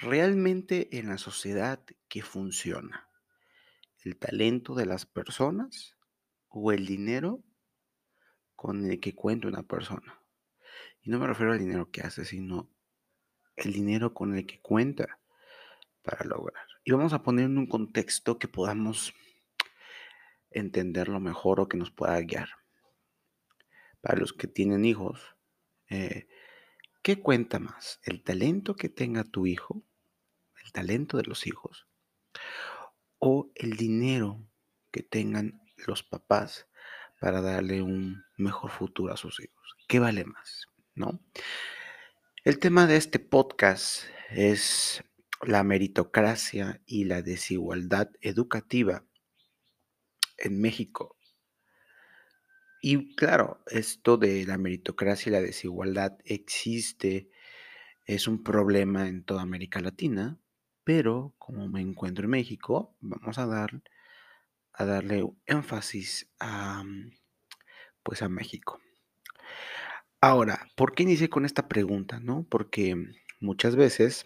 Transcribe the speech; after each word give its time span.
Realmente 0.00 0.96
en 0.96 1.08
la 1.08 1.18
sociedad, 1.18 1.84
¿qué 2.08 2.22
funciona? 2.22 3.08
¿El 4.04 4.16
talento 4.16 4.76
de 4.76 4.86
las 4.86 5.06
personas 5.06 5.96
o 6.46 6.70
el 6.70 6.86
dinero 6.86 7.42
con 8.54 8.88
el 8.88 9.00
que 9.00 9.16
cuenta 9.16 9.48
una 9.48 9.64
persona? 9.64 10.22
Y 11.02 11.10
no 11.10 11.18
me 11.18 11.26
refiero 11.26 11.52
al 11.52 11.58
dinero 11.58 11.90
que 11.90 12.02
hace, 12.02 12.24
sino 12.24 12.70
el 13.56 13.72
dinero 13.72 14.14
con 14.14 14.36
el 14.36 14.46
que 14.46 14.60
cuenta 14.60 15.18
para 16.02 16.24
lograr. 16.24 16.66
Y 16.84 16.92
vamos 16.92 17.12
a 17.12 17.24
poner 17.24 17.46
en 17.46 17.58
un 17.58 17.66
contexto 17.66 18.38
que 18.38 18.46
podamos 18.46 19.12
entenderlo 20.52 21.18
mejor 21.18 21.58
o 21.58 21.68
que 21.68 21.76
nos 21.76 21.90
pueda 21.90 22.20
guiar. 22.20 22.50
Para 24.00 24.20
los 24.20 24.32
que 24.32 24.46
tienen 24.46 24.84
hijos, 24.84 25.34
eh, 25.90 26.28
¿qué 27.02 27.20
cuenta 27.20 27.58
más? 27.58 27.98
¿El 28.04 28.22
talento 28.22 28.76
que 28.76 28.88
tenga 28.88 29.24
tu 29.24 29.46
hijo? 29.46 29.84
¿El 30.68 30.72
talento 30.72 31.16
de 31.16 31.24
los 31.24 31.46
hijos? 31.46 31.86
¿O 33.18 33.50
el 33.54 33.78
dinero 33.78 34.46
que 34.90 35.02
tengan 35.02 35.62
los 35.86 36.02
papás 36.02 36.68
para 37.18 37.40
darle 37.40 37.80
un 37.80 38.22
mejor 38.36 38.70
futuro 38.70 39.10
a 39.10 39.16
sus 39.16 39.40
hijos? 39.40 39.76
¿Qué 39.88 39.98
vale 39.98 40.26
más? 40.26 40.66
¿No? 40.94 41.20
El 42.44 42.58
tema 42.58 42.86
de 42.86 42.96
este 42.96 43.18
podcast 43.18 44.02
es 44.28 45.02
la 45.40 45.64
meritocracia 45.64 46.82
y 46.84 47.04
la 47.04 47.22
desigualdad 47.22 48.10
educativa 48.20 49.06
en 50.36 50.60
México. 50.60 51.16
Y 52.82 53.14
claro, 53.14 53.64
esto 53.68 54.18
de 54.18 54.44
la 54.44 54.58
meritocracia 54.58 55.30
y 55.30 55.32
la 55.32 55.40
desigualdad 55.40 56.18
existe, 56.26 57.30
es 58.04 58.28
un 58.28 58.42
problema 58.44 59.08
en 59.08 59.24
toda 59.24 59.40
América 59.40 59.80
Latina, 59.80 60.38
pero 60.88 61.34
como 61.36 61.68
me 61.68 61.82
encuentro 61.82 62.24
en 62.24 62.30
México, 62.30 62.96
vamos 63.00 63.36
a 63.36 63.44
dar 63.44 63.82
a 64.72 64.86
darle 64.86 65.22
énfasis 65.44 66.30
a 66.40 66.82
pues 68.02 68.22
a 68.22 68.30
México. 68.30 68.80
Ahora, 70.22 70.66
¿por 70.76 70.94
qué 70.94 71.02
inicié 71.02 71.28
con 71.28 71.44
esta 71.44 71.68
pregunta, 71.68 72.20
no? 72.20 72.46
Porque 72.48 72.96
muchas 73.38 73.76
veces 73.76 74.24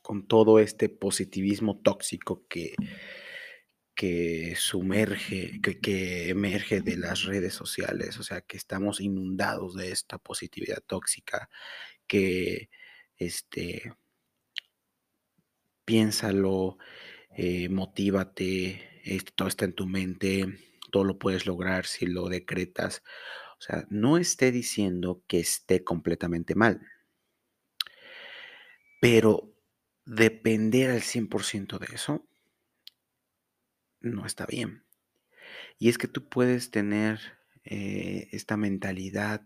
con 0.00 0.28
todo 0.28 0.60
este 0.60 0.88
positivismo 0.88 1.76
tóxico 1.76 2.46
que 2.46 2.76
que 3.96 4.54
sumerge, 4.56 5.60
que, 5.60 6.28
emerge 6.28 6.82
de 6.82 6.96
las 6.96 7.24
redes 7.24 7.52
sociales, 7.54 8.16
o 8.20 8.22
sea, 8.22 8.42
que 8.42 8.56
estamos 8.56 9.00
inundados 9.00 9.74
de 9.74 9.90
esta 9.90 10.18
positividad 10.18 10.82
tóxica, 10.86 11.50
que 12.06 12.70
este, 13.16 13.92
piénsalo, 15.92 16.78
eh, 17.36 17.68
motívate, 17.68 18.80
todo 19.34 19.48
está 19.48 19.66
en 19.66 19.74
tu 19.74 19.86
mente, 19.86 20.58
todo 20.90 21.04
lo 21.04 21.18
puedes 21.18 21.44
lograr 21.44 21.84
si 21.84 22.06
lo 22.06 22.30
decretas. 22.30 23.02
O 23.58 23.60
sea, 23.60 23.86
no 23.90 24.16
esté 24.16 24.52
diciendo 24.52 25.22
que 25.28 25.38
esté 25.38 25.84
completamente 25.84 26.54
mal, 26.54 26.80
pero 29.02 29.52
depender 30.06 30.92
al 30.92 31.02
100% 31.02 31.78
de 31.78 31.94
eso 31.94 32.26
no 34.00 34.24
está 34.24 34.46
bien. 34.46 34.86
Y 35.78 35.90
es 35.90 35.98
que 35.98 36.08
tú 36.08 36.26
puedes 36.26 36.70
tener 36.70 37.20
eh, 37.64 38.30
esta 38.32 38.56
mentalidad 38.56 39.42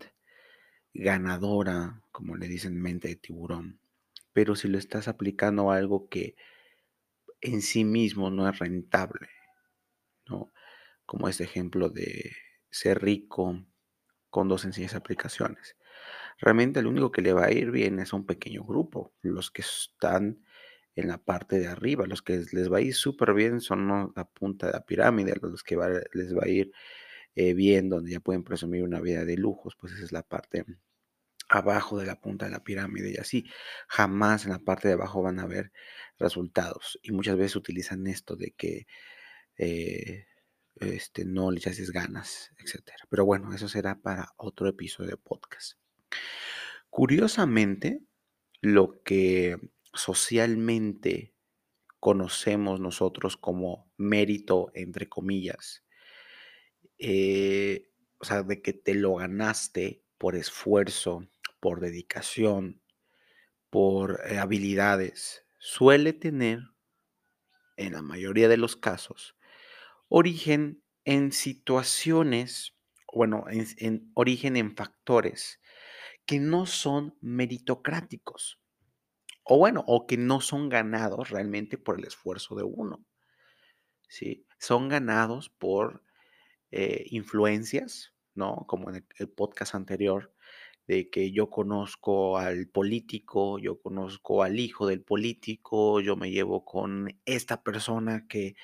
ganadora, 0.93 2.03
como 2.13 2.37
le 2.37 2.47
dicen 2.47 2.81
mente 2.81 3.09
de 3.09 3.17
tiburón, 3.17 3.81
pero 4.37 4.55
si 4.55 4.67
lo 4.67 4.77
estás 4.77 5.07
aplicando 5.07 5.71
a 5.71 5.77
algo 5.77 6.09
que 6.09 6.35
en 7.41 7.63
sí 7.63 7.83
mismo 7.83 8.29
no 8.29 8.47
es 8.47 8.59
rentable, 8.59 9.29
¿no? 10.29 10.53
Como 11.07 11.27
este 11.27 11.45
ejemplo 11.45 11.89
de 11.89 12.33
ser 12.69 13.01
rico 13.01 13.65
con 14.29 14.47
dos 14.47 14.61
sencillas 14.61 14.93
aplicaciones. 14.93 15.75
Realmente 16.37 16.83
lo 16.83 16.91
único 16.91 17.11
que 17.11 17.23
le 17.23 17.33
va 17.33 17.45
a 17.45 17.51
ir 17.51 17.71
bien 17.71 17.97
es 17.97 18.13
un 18.13 18.27
pequeño 18.27 18.63
grupo, 18.63 19.11
los 19.23 19.49
que 19.49 19.63
están 19.63 20.45
en 20.93 21.07
la 21.07 21.17
parte 21.17 21.57
de 21.57 21.65
arriba. 21.65 22.05
Los 22.05 22.21
que 22.21 22.45
les 22.51 22.71
va 22.71 22.77
a 22.77 22.81
ir 22.81 22.93
súper 22.93 23.33
bien 23.33 23.59
son 23.59 24.13
la 24.15 24.25
punta 24.25 24.67
de 24.67 24.73
la 24.73 24.85
pirámide, 24.85 25.33
los 25.41 25.63
que 25.63 25.77
les 26.13 26.37
va 26.37 26.43
a 26.43 26.47
ir 26.47 26.71
eh, 27.33 27.55
bien, 27.55 27.89
donde 27.89 28.11
ya 28.11 28.19
pueden 28.19 28.43
presumir 28.43 28.83
una 28.83 29.01
vida 29.01 29.25
de 29.25 29.35
lujos, 29.35 29.75
pues 29.75 29.93
esa 29.93 30.05
es 30.05 30.11
la 30.11 30.21
parte 30.21 30.63
abajo 31.49 31.99
de 31.99 32.05
la 32.05 32.19
punta 32.19 32.45
de 32.45 32.51
la 32.51 32.63
pirámide 32.63 33.11
y 33.11 33.17
así. 33.17 33.45
Jamás 33.87 34.45
en 34.45 34.51
la 34.51 34.59
parte 34.59 34.87
de 34.87 34.95
abajo 34.95 35.21
van 35.21 35.39
a 35.39 35.47
ver 35.47 35.71
resultados. 36.19 36.99
Y 37.01 37.11
muchas 37.11 37.37
veces 37.37 37.55
utilizan 37.55 38.07
esto 38.07 38.35
de 38.35 38.51
que 38.51 38.87
eh, 39.57 40.25
este, 40.75 41.25
no 41.25 41.51
les 41.51 41.67
haces 41.67 41.91
ganas, 41.91 42.51
etc. 42.59 42.91
Pero 43.09 43.25
bueno, 43.25 43.53
eso 43.53 43.67
será 43.67 43.99
para 44.01 44.33
otro 44.37 44.67
episodio 44.67 45.11
de 45.11 45.17
podcast. 45.17 45.77
Curiosamente, 46.89 48.01
lo 48.61 49.03
que 49.03 49.57
socialmente 49.93 51.33
conocemos 51.99 52.79
nosotros 52.79 53.37
como 53.37 53.91
mérito, 53.97 54.71
entre 54.73 55.09
comillas, 55.09 55.83
eh, 56.99 57.89
o 58.19 58.25
sea, 58.25 58.43
de 58.43 58.61
que 58.61 58.73
te 58.73 58.93
lo 58.93 59.15
ganaste 59.15 60.03
por 60.17 60.35
esfuerzo, 60.35 61.27
por 61.59 61.79
dedicación, 61.79 62.81
por 63.69 64.21
eh, 64.25 64.37
habilidades, 64.37 65.45
suele 65.59 66.13
tener, 66.13 66.59
en 67.75 67.93
la 67.93 68.01
mayoría 68.01 68.47
de 68.47 68.57
los 68.57 68.75
casos, 68.75 69.35
origen 70.09 70.83
en 71.05 71.31
situaciones, 71.31 72.75
bueno, 73.13 73.45
en 73.49 74.11
origen 74.15 74.57
en 74.57 74.75
factores 74.75 75.59
que 76.25 76.39
no 76.39 76.65
son 76.65 77.15
meritocráticos 77.21 78.59
o 79.49 79.57
bueno, 79.57 79.83
o 79.87 80.05
que 80.05 80.17
no 80.17 80.41
son 80.41 80.67
ganados 80.67 81.29
realmente 81.29 81.77
por 81.77 81.97
el 81.97 82.05
esfuerzo 82.05 82.55
de 82.55 82.63
uno. 82.63 83.05
¿sí? 84.09 84.45
Son 84.59 84.89
ganados 84.89 85.49
por 85.49 86.03
eh, 86.71 87.05
influencias, 87.07 88.13
¿no? 88.33 88.65
Como 88.67 88.89
en 88.89 89.07
el, 89.17 89.29
podcast 89.29 89.73
anterior, 89.73 90.33
de 90.87 91.09
que 91.09 91.31
yo 91.31 91.49
conozco 91.49 92.37
al 92.37 92.67
político, 92.67 93.59
yo 93.59 93.79
conozco 93.79 94.43
al 94.43 94.59
hijo 94.59 94.87
del 94.87 95.01
político, 95.03 95.99
yo 95.99 96.15
me 96.15 96.31
llevo 96.31 96.63
con 96.63 97.19
esta 97.25 97.61
persona 97.63 98.25
que, 98.27 98.55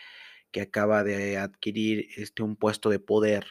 que 0.52 0.62
acaba 0.62 1.04
de 1.04 1.38
adquirir 1.38 2.08
este, 2.16 2.44
un 2.44 2.56
puesto 2.56 2.90
de 2.90 3.00
poder, 3.00 3.48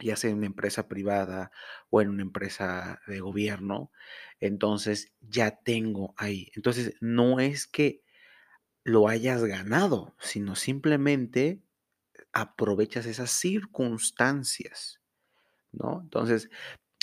ya 0.00 0.16
sea 0.16 0.30
en 0.30 0.38
una 0.38 0.46
empresa 0.46 0.88
privada 0.88 1.52
o 1.90 2.00
en 2.00 2.08
una 2.08 2.22
empresa 2.22 3.00
de 3.06 3.20
gobierno, 3.20 3.92
entonces 4.40 5.12
ya 5.20 5.60
tengo 5.62 6.14
ahí. 6.16 6.50
Entonces 6.54 6.96
no 7.00 7.40
es 7.40 7.66
que 7.66 8.02
lo 8.84 9.08
hayas 9.08 9.44
ganado, 9.44 10.16
sino 10.18 10.56
simplemente 10.56 11.62
aprovechas 12.32 13.06
esas 13.06 13.30
circunstancias, 13.30 15.00
¿no? 15.72 16.00
Entonces, 16.02 16.48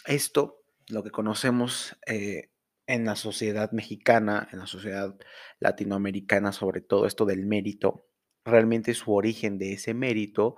esto, 0.06 0.65
lo 0.88 1.04
que 1.04 1.12
conocemos 1.12 1.98
eh, 2.06 2.50
en 2.88 3.06
la 3.06 3.16
sociedad 3.16 3.72
mexicana, 3.72 4.48
en 4.52 4.60
la 4.60 4.68
sociedad 4.68 5.16
latinoamericana, 5.60 6.52
sobre 6.52 6.82
todo 6.82 7.08
esto 7.08 7.26
del 7.26 7.46
mérito, 7.46 8.06
realmente 8.44 8.94
su 8.94 9.14
origen 9.14 9.58
de 9.58 9.74
ese 9.74 9.94
mérito 9.94 10.56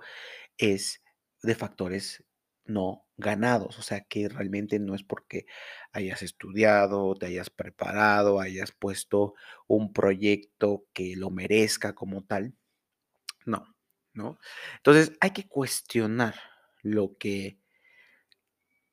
es 0.58 1.02
de 1.42 1.54
factores 1.54 2.24
no 2.64 3.06
ganados, 3.16 3.78
o 3.78 3.82
sea 3.82 4.02
que 4.02 4.28
realmente 4.28 4.78
no 4.78 4.94
es 4.94 5.02
porque 5.02 5.46
hayas 5.92 6.22
estudiado, 6.22 7.14
te 7.14 7.26
hayas 7.26 7.50
preparado, 7.50 8.40
hayas 8.40 8.72
puesto 8.72 9.34
un 9.66 9.92
proyecto 9.92 10.84
que 10.92 11.16
lo 11.16 11.30
merezca 11.30 11.94
como 11.94 12.24
tal. 12.24 12.54
No, 13.46 13.74
¿no? 14.12 14.38
Entonces 14.76 15.12
hay 15.20 15.30
que 15.30 15.48
cuestionar 15.48 16.34
lo 16.82 17.16
que, 17.18 17.58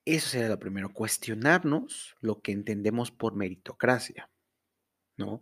eso 0.05 0.29
sería 0.29 0.49
lo 0.49 0.59
primero, 0.59 0.93
cuestionarnos 0.93 2.15
lo 2.21 2.41
que 2.41 2.51
entendemos 2.51 3.11
por 3.11 3.35
meritocracia, 3.35 4.29
¿no? 5.17 5.41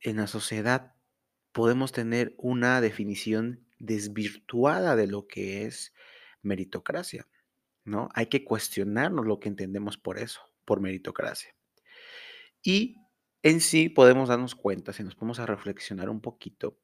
En 0.00 0.16
la 0.16 0.26
sociedad 0.26 0.94
podemos 1.52 1.92
tener 1.92 2.34
una 2.36 2.80
definición 2.80 3.66
desvirtuada 3.78 4.96
de 4.96 5.06
lo 5.06 5.26
que 5.26 5.66
es 5.66 5.94
meritocracia, 6.42 7.28
¿no? 7.84 8.08
Hay 8.14 8.26
que 8.26 8.44
cuestionarnos 8.44 9.26
lo 9.26 9.40
que 9.40 9.48
entendemos 9.48 9.96
por 9.96 10.18
eso, 10.18 10.40
por 10.64 10.80
meritocracia. 10.80 11.54
Y 12.62 12.96
en 13.42 13.60
sí 13.60 13.88
podemos 13.88 14.28
darnos 14.28 14.54
cuenta, 14.54 14.92
si 14.92 15.02
nos 15.02 15.14
ponemos 15.14 15.38
a 15.38 15.46
reflexionar 15.46 16.10
un 16.10 16.20
poquito, 16.20 16.78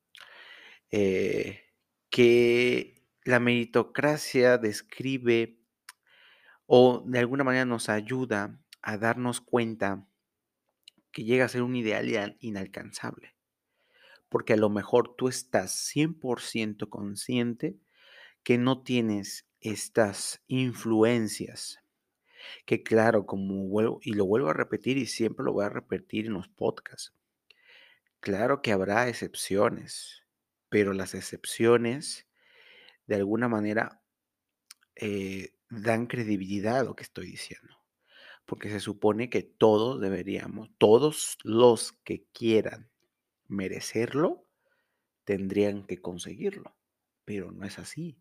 eh, 0.90 1.64
que 2.10 3.02
la 3.24 3.40
meritocracia 3.40 4.56
describe 4.56 5.60
o 6.66 7.02
de 7.06 7.18
alguna 7.18 7.44
manera 7.44 7.64
nos 7.64 7.88
ayuda 7.88 8.60
a 8.82 8.98
darnos 8.98 9.40
cuenta 9.40 10.06
que 11.12 11.24
llega 11.24 11.44
a 11.44 11.48
ser 11.48 11.62
un 11.62 11.76
ideal 11.76 12.36
inalcanzable. 12.40 13.34
Porque 14.28 14.52
a 14.52 14.56
lo 14.56 14.68
mejor 14.68 15.14
tú 15.16 15.28
estás 15.28 15.72
100% 15.94 16.88
consciente 16.88 17.78
que 18.42 18.58
no 18.58 18.82
tienes 18.82 19.46
estas 19.60 20.42
influencias. 20.46 21.80
Que 22.64 22.82
claro, 22.82 23.26
como 23.26 23.66
vuelvo, 23.68 23.98
y 24.02 24.12
lo 24.12 24.26
vuelvo 24.26 24.50
a 24.50 24.54
repetir 24.54 24.98
y 24.98 25.06
siempre 25.06 25.44
lo 25.44 25.52
voy 25.52 25.64
a 25.64 25.70
repetir 25.70 26.26
en 26.26 26.34
los 26.34 26.48
podcasts. 26.48 27.14
Claro 28.20 28.60
que 28.60 28.72
habrá 28.72 29.08
excepciones, 29.08 30.22
pero 30.68 30.92
las 30.92 31.14
excepciones 31.14 32.26
de 33.06 33.16
alguna 33.16 33.48
manera 33.48 34.02
eh, 34.96 35.55
dan 35.70 36.06
credibilidad 36.06 36.80
a 36.80 36.84
lo 36.84 36.96
que 36.96 37.02
estoy 37.02 37.26
diciendo. 37.26 37.76
Porque 38.44 38.70
se 38.70 38.80
supone 38.80 39.28
que 39.28 39.42
todos 39.42 40.00
deberíamos, 40.00 40.70
todos 40.78 41.36
los 41.42 41.92
que 41.92 42.26
quieran 42.32 42.90
merecerlo, 43.48 44.46
tendrían 45.24 45.84
que 45.84 46.00
conseguirlo. 46.00 46.76
Pero 47.24 47.50
no 47.50 47.66
es 47.66 47.78
así. 47.78 48.18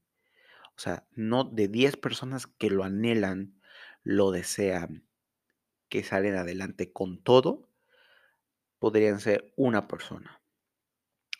O 0.75 0.79
sea, 0.79 1.07
no 1.11 1.43
de 1.43 1.67
10 1.67 1.97
personas 1.97 2.47
que 2.47 2.69
lo 2.69 2.83
anhelan, 2.83 3.61
lo 4.03 4.31
desean, 4.31 5.07
que 5.89 6.03
salen 6.03 6.35
adelante 6.35 6.91
con 6.91 7.21
todo, 7.21 7.69
podrían 8.79 9.19
ser 9.19 9.53
una 9.55 9.87
persona. 9.87 10.41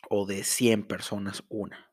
O 0.09 0.25
de 0.25 0.43
100 0.43 0.87
personas, 0.87 1.43
una. 1.49 1.91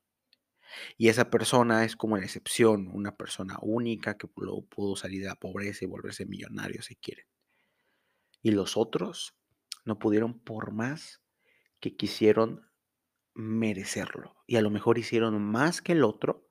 Y 0.96 1.08
esa 1.08 1.30
persona 1.30 1.84
es 1.84 1.96
como 1.96 2.16
la 2.16 2.24
excepción, 2.24 2.88
una 2.92 3.16
persona 3.16 3.58
única 3.60 4.16
que 4.16 4.26
pudo 4.26 4.96
salir 4.96 5.22
de 5.22 5.28
la 5.28 5.36
pobreza 5.36 5.84
y 5.84 5.88
volverse 5.88 6.26
millonario 6.26 6.82
si 6.82 6.96
quiere. 6.96 7.26
Y 8.42 8.50
los 8.50 8.76
otros 8.76 9.34
no 9.84 9.98
pudieron 9.98 10.38
por 10.38 10.72
más 10.72 11.22
que 11.80 11.96
quisieron 11.96 12.68
merecerlo. 13.34 14.36
Y 14.46 14.56
a 14.56 14.62
lo 14.62 14.70
mejor 14.70 14.98
hicieron 14.98 15.42
más 15.42 15.82
que 15.82 15.92
el 15.92 16.04
otro 16.04 16.48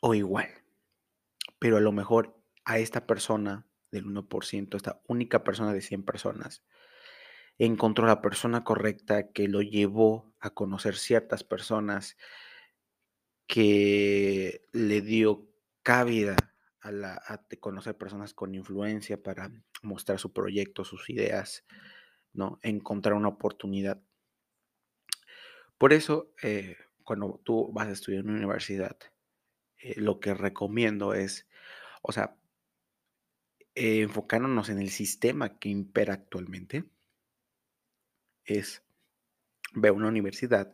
o 0.00 0.14
igual. 0.14 0.48
Pero 1.58 1.76
a 1.76 1.80
lo 1.80 1.92
mejor 1.92 2.38
a 2.64 2.78
esta 2.78 3.06
persona 3.06 3.66
del 3.90 4.06
1%, 4.06 4.76
esta 4.76 5.00
única 5.06 5.44
persona 5.44 5.72
de 5.72 5.80
100 5.80 6.04
personas, 6.04 6.64
encontró 7.58 8.06
la 8.06 8.20
persona 8.20 8.64
correcta 8.64 9.30
que 9.32 9.48
lo 9.48 9.62
llevó 9.62 10.34
a 10.46 10.54
conocer 10.54 10.96
ciertas 10.96 11.44
personas, 11.44 12.16
que 13.46 14.64
le 14.72 15.00
dio 15.00 15.48
cabida 15.82 16.36
a, 16.80 16.90
la, 16.90 17.22
conocer 17.60 17.96
personas 17.96 18.34
con 18.34 18.54
influencia 18.54 19.22
para 19.22 19.50
mostrar 19.82 20.18
su 20.18 20.32
proyecto, 20.32 20.84
sus 20.84 21.08
ideas, 21.10 21.64
¿no? 22.32 22.58
Encontrar 22.62 23.14
una 23.14 23.28
oportunidad. 23.28 24.02
Por 25.78 25.92
eso, 25.92 26.32
eh, 26.42 26.76
cuando 27.04 27.40
tú 27.44 27.70
vas 27.72 27.88
a 27.88 27.92
estudiar 27.92 28.22
en 28.22 28.30
una 28.30 28.38
universidad, 28.38 28.96
eh, 29.78 30.00
lo 30.00 30.20
que 30.20 30.34
recomiendo 30.34 31.14
es, 31.14 31.46
o 32.02 32.12
sea, 32.12 32.36
eh, 33.74 34.00
enfocándonos 34.00 34.70
en 34.70 34.80
el 34.80 34.90
sistema 34.90 35.58
que 35.58 35.68
impera 35.68 36.14
actualmente, 36.14 36.84
es 38.44 38.85
ve 39.76 39.90
una 39.90 40.08
universidad 40.08 40.72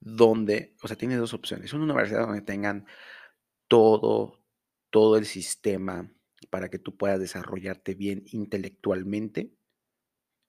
donde, 0.00 0.74
o 0.82 0.88
sea, 0.88 0.96
tiene 0.96 1.16
dos 1.16 1.34
opciones. 1.34 1.72
Una 1.72 1.84
universidad 1.84 2.26
donde 2.26 2.42
tengan 2.42 2.86
todo, 3.68 4.40
todo 4.90 5.16
el 5.16 5.26
sistema 5.26 6.10
para 6.50 6.68
que 6.68 6.78
tú 6.78 6.96
puedas 6.96 7.20
desarrollarte 7.20 7.94
bien 7.94 8.24
intelectualmente. 8.26 9.52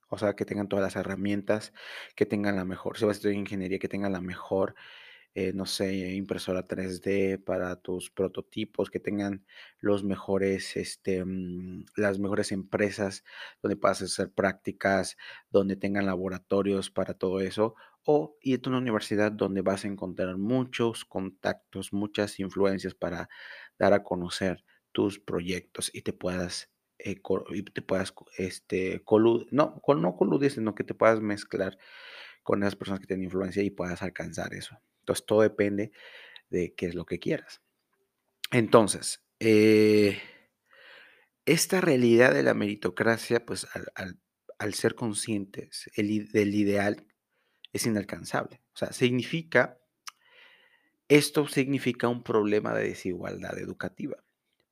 O 0.07 0.17
sea, 0.17 0.35
que 0.35 0.45
tengan 0.45 0.69
todas 0.69 0.83
las 0.83 0.95
herramientas, 0.95 1.73
que 2.15 2.25
tengan 2.25 2.55
la 2.55 2.65
mejor, 2.65 2.97
si 2.97 3.05
vas 3.05 3.15
a 3.15 3.17
estudiar 3.17 3.39
ingeniería, 3.39 3.79
que 3.79 3.89
tengan 3.89 4.13
la 4.13 4.21
mejor 4.21 4.75
eh, 5.35 5.51
no 5.53 5.65
sé, 5.65 6.13
impresora 6.15 6.67
3D 6.67 7.37
para 7.37 7.75
tus 7.75 8.09
prototipos, 8.09 8.89
que 8.89 8.99
tengan 9.01 9.45
los 9.79 10.03
mejores, 10.03 10.77
este, 10.77 11.23
mm, 11.25 11.85
las 11.97 12.19
mejores 12.19 12.51
empresas 12.53 13.23
donde 13.61 13.75
puedas 13.75 14.01
hacer 14.01 14.31
prácticas, 14.33 15.17
donde 15.49 15.75
tengan 15.75 16.05
laboratorios 16.05 16.89
para 16.89 17.13
todo 17.15 17.41
eso, 17.41 17.75
o 18.05 18.37
irte 18.41 18.69
a 18.69 18.71
una 18.71 18.79
universidad 18.79 19.31
donde 19.31 19.61
vas 19.61 19.83
a 19.85 19.87
encontrar 19.89 20.37
muchos 20.37 21.05
contactos, 21.05 21.91
muchas 21.93 22.39
influencias 22.39 22.93
para 22.95 23.29
dar 23.77 23.93
a 23.93 24.03
conocer 24.03 24.63
tus 24.91 25.19
proyectos 25.19 25.91
y 25.93 26.01
te 26.03 26.13
puedas 26.13 26.69
eh, 26.99 27.17
y 27.53 27.63
te 27.63 27.81
puedas 27.81 28.13
este 28.37 29.03
no, 29.51 29.81
no 29.97 30.15
coludir, 30.15 30.51
sino 30.51 30.75
que 30.75 30.83
te 30.85 30.93
puedas 30.93 31.19
mezclar 31.21 31.77
con 32.43 32.63
esas 32.63 32.75
personas 32.75 33.01
que 33.01 33.07
tienen 33.07 33.25
influencia 33.25 33.63
y 33.63 33.71
puedas 33.71 34.01
alcanzar 34.01 34.53
eso. 34.53 34.79
Entonces, 35.05 35.27
todo 35.27 35.41
depende 35.41 35.91
de 36.49 36.73
qué 36.73 36.87
es 36.87 36.95
lo 36.95 37.05
que 37.05 37.19
quieras. 37.19 37.61
Entonces, 38.51 39.23
eh, 39.39 40.19
esta 41.45 41.79
realidad 41.79 42.33
de 42.33 42.41
la 42.41 42.55
meritocracia, 42.55 43.45
pues 43.45 43.67
al, 44.57 44.73
ser 44.73 44.95
conscientes 44.95 45.91
del 45.95 46.55
ideal, 46.55 47.05
es 47.71 47.85
inalcanzable. 47.85 48.63
O 48.73 48.77
sea, 48.77 48.93
significa, 48.93 49.77
esto 51.07 51.47
significa 51.47 52.07
un 52.07 52.23
problema 52.23 52.73
de 52.73 52.87
desigualdad 52.87 53.59
educativa. 53.59 54.17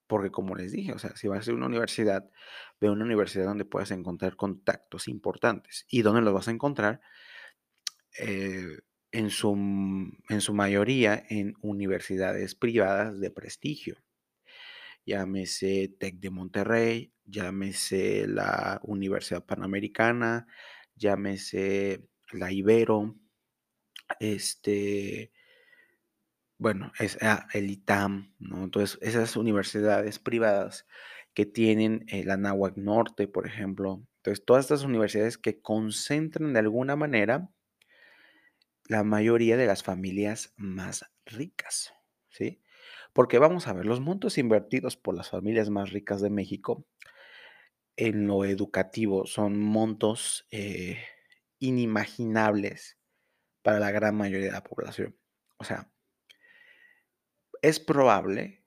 Porque 0.07 0.31
como 0.31 0.55
les 0.55 0.71
dije, 0.71 0.93
o 0.93 0.99
sea, 0.99 1.15
si 1.15 1.27
vas 1.27 1.47
a 1.47 1.53
una 1.53 1.67
universidad, 1.67 2.27
ve 2.81 2.89
una 2.89 3.05
universidad 3.05 3.45
donde 3.45 3.65
puedas 3.65 3.91
encontrar 3.91 4.35
contactos 4.35 5.07
importantes. 5.07 5.85
¿Y 5.89 6.01
dónde 6.01 6.21
los 6.21 6.33
vas 6.33 6.47
a 6.47 6.51
encontrar? 6.51 7.01
Eh, 8.17 8.79
en 9.13 9.29
su, 9.29 9.53
en 9.53 10.41
su 10.41 10.53
mayoría 10.53 11.23
en 11.29 11.55
universidades 11.61 12.55
privadas 12.55 13.19
de 13.19 13.29
prestigio. 13.29 13.97
Llámese 15.05 15.95
TEC 15.99 16.19
de 16.19 16.29
Monterrey, 16.31 17.13
llámese 17.25 18.27
la 18.27 18.81
Universidad 18.83 19.45
Panamericana, 19.45 20.47
llámese 20.95 22.07
la 22.31 22.51
Ibero, 22.51 23.15
este, 24.19 25.31
bueno, 26.57 26.91
es 26.97 27.17
ah, 27.21 27.47
el 27.53 27.69
ITAM, 27.69 28.33
¿no? 28.39 28.63
Entonces, 28.63 28.97
esas 29.01 29.35
universidades 29.35 30.17
privadas 30.17 30.87
que 31.35 31.45
tienen 31.45 32.05
el 32.07 32.31
Anáhuac 32.31 32.77
Norte, 32.77 33.27
por 33.27 33.45
ejemplo. 33.45 34.07
Entonces, 34.17 34.45
todas 34.45 34.65
estas 34.65 34.83
universidades 34.83 35.37
que 35.37 35.61
concentran 35.61 36.53
de 36.53 36.59
alguna 36.59 36.95
manera 36.95 37.52
la 38.87 39.03
mayoría 39.03 39.57
de 39.57 39.67
las 39.67 39.83
familias 39.83 40.53
más 40.57 41.05
ricas, 41.25 41.93
¿sí? 42.29 42.61
Porque 43.13 43.39
vamos 43.39 43.67
a 43.67 43.73
ver, 43.73 43.85
los 43.85 44.01
montos 44.01 44.37
invertidos 44.37 44.97
por 44.97 45.15
las 45.15 45.29
familias 45.29 45.69
más 45.69 45.91
ricas 45.91 46.21
de 46.21 46.29
México 46.29 46.85
en 47.95 48.27
lo 48.27 48.43
educativo 48.43 49.25
son 49.25 49.59
montos 49.59 50.47
eh, 50.51 50.97
inimaginables 51.59 52.97
para 53.61 53.79
la 53.79 53.91
gran 53.91 54.15
mayoría 54.15 54.47
de 54.47 54.53
la 54.53 54.63
población. 54.63 55.17
O 55.57 55.63
sea, 55.63 55.91
es 57.61 57.79
probable 57.79 58.65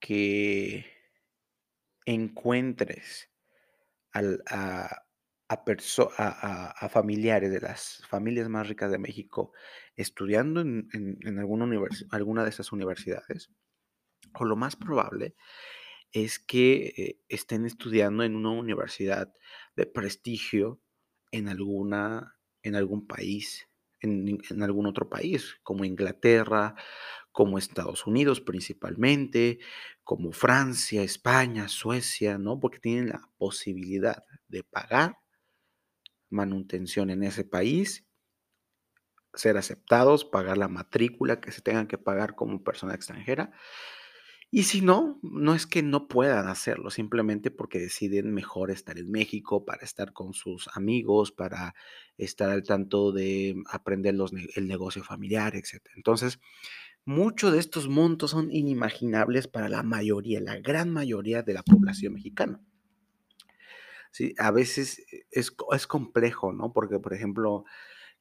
que 0.00 0.84
encuentres 2.04 3.30
al, 4.12 4.42
a, 4.46 5.06
a, 6.18 6.88
familiares 6.88 7.50
de 7.50 7.60
las 7.60 8.02
familias 8.08 8.48
más 8.48 8.68
ricas 8.68 8.90
de 8.90 8.98
México 8.98 9.52
estudiando 9.96 10.60
en, 10.60 11.38
alguna, 11.38 11.66
alguna 12.10 12.44
de 12.44 12.50
esas 12.50 12.72
universidades, 12.72 13.50
o 14.34 14.44
lo 14.44 14.56
más 14.56 14.76
probable 14.76 15.34
es 16.12 16.38
que 16.38 16.94
eh, 16.96 17.20
estén 17.28 17.66
estudiando 17.66 18.22
en 18.24 18.36
una 18.36 18.50
universidad 18.50 19.32
de 19.76 19.86
prestigio 19.86 20.80
en, 21.32 21.48
alguna, 21.48 22.36
en 22.62 22.76
algún 22.76 23.06
país, 23.06 23.68
en, 24.00 24.38
en, 24.48 24.62
algún 24.62 24.86
otro 24.86 25.08
país, 25.08 25.56
como 25.62 25.84
Inglaterra, 25.84 26.76
como 27.32 27.58
Estados 27.58 28.06
Unidos 28.06 28.40
principalmente, 28.40 29.58
como 30.04 30.30
Francia, 30.32 31.02
España, 31.02 31.66
Suecia, 31.68 32.38
¿no? 32.38 32.60
Porque 32.60 32.78
tienen 32.78 33.08
la 33.08 33.28
posibilidad 33.36 34.22
de 34.46 34.62
pagar 34.62 35.18
manutención 36.34 37.10
en 37.10 37.22
ese 37.22 37.44
país, 37.44 38.06
ser 39.34 39.56
aceptados, 39.56 40.24
pagar 40.24 40.58
la 40.58 40.68
matrícula 40.68 41.40
que 41.40 41.52
se 41.52 41.62
tengan 41.62 41.86
que 41.86 41.98
pagar 41.98 42.34
como 42.34 42.62
persona 42.62 42.94
extranjera. 42.94 43.52
Y 44.50 44.64
si 44.64 44.82
no, 44.82 45.18
no 45.22 45.54
es 45.56 45.66
que 45.66 45.82
no 45.82 46.06
puedan 46.06 46.46
hacerlo, 46.46 46.90
simplemente 46.90 47.50
porque 47.50 47.80
deciden 47.80 48.32
mejor 48.32 48.70
estar 48.70 48.98
en 48.98 49.10
México 49.10 49.64
para 49.64 49.82
estar 49.84 50.12
con 50.12 50.32
sus 50.32 50.68
amigos, 50.76 51.32
para 51.32 51.74
estar 52.18 52.50
al 52.50 52.62
tanto 52.62 53.10
de 53.10 53.56
aprender 53.68 54.14
el 54.54 54.68
negocio 54.68 55.02
familiar, 55.02 55.56
etc. 55.56 55.82
Entonces, 55.96 56.38
muchos 57.04 57.52
de 57.52 57.58
estos 57.58 57.88
montos 57.88 58.30
son 58.30 58.52
inimaginables 58.52 59.48
para 59.48 59.68
la 59.68 59.82
mayoría, 59.82 60.40
la 60.40 60.60
gran 60.60 60.90
mayoría 60.90 61.42
de 61.42 61.54
la 61.54 61.64
población 61.64 62.14
mexicana. 62.14 62.60
Sí, 64.16 64.32
a 64.38 64.52
veces 64.52 65.00
e 65.10 65.26
es 65.32 65.52
es 65.72 65.86
complejo, 65.88 66.52
¿no? 66.52 66.72
Porque, 66.72 67.00
por 67.00 67.14
ejemplo, 67.14 67.64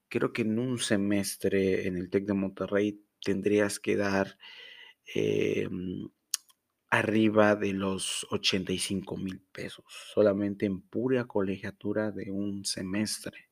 creo 0.09 0.33
que 0.33 0.43
en 0.43 0.59
un 0.59 0.79
semestre 0.79 1.87
en 1.87 1.97
el 1.97 2.09
TEC 2.09 2.25
de 2.25 2.33
Monterrey 2.33 3.01
tendrías 3.23 3.79
que 3.79 3.95
dar, 3.97 4.37
em, 5.15 6.09
arriba 6.91 7.55
de 7.55 7.73
los 7.73 8.27
85,000 8.31 9.41
pesos, 9.51 9.85
solamente 10.13 10.65
en 10.67 10.81
pura 10.81 11.25
colegiatura 11.27 12.11
de 12.11 12.31
un 12.31 12.65
semestre. 12.65 13.49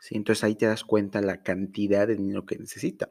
Sí, 0.00 0.16
entonces 0.16 0.44
ahí 0.44 0.56
te 0.56 0.66
das 0.66 0.84
cuenta 0.84 1.20
la 1.22 1.42
cantidad 1.42 2.06
de 2.08 2.16
dinero 2.16 2.46
que 2.46 2.58
necesitan. 2.58 3.10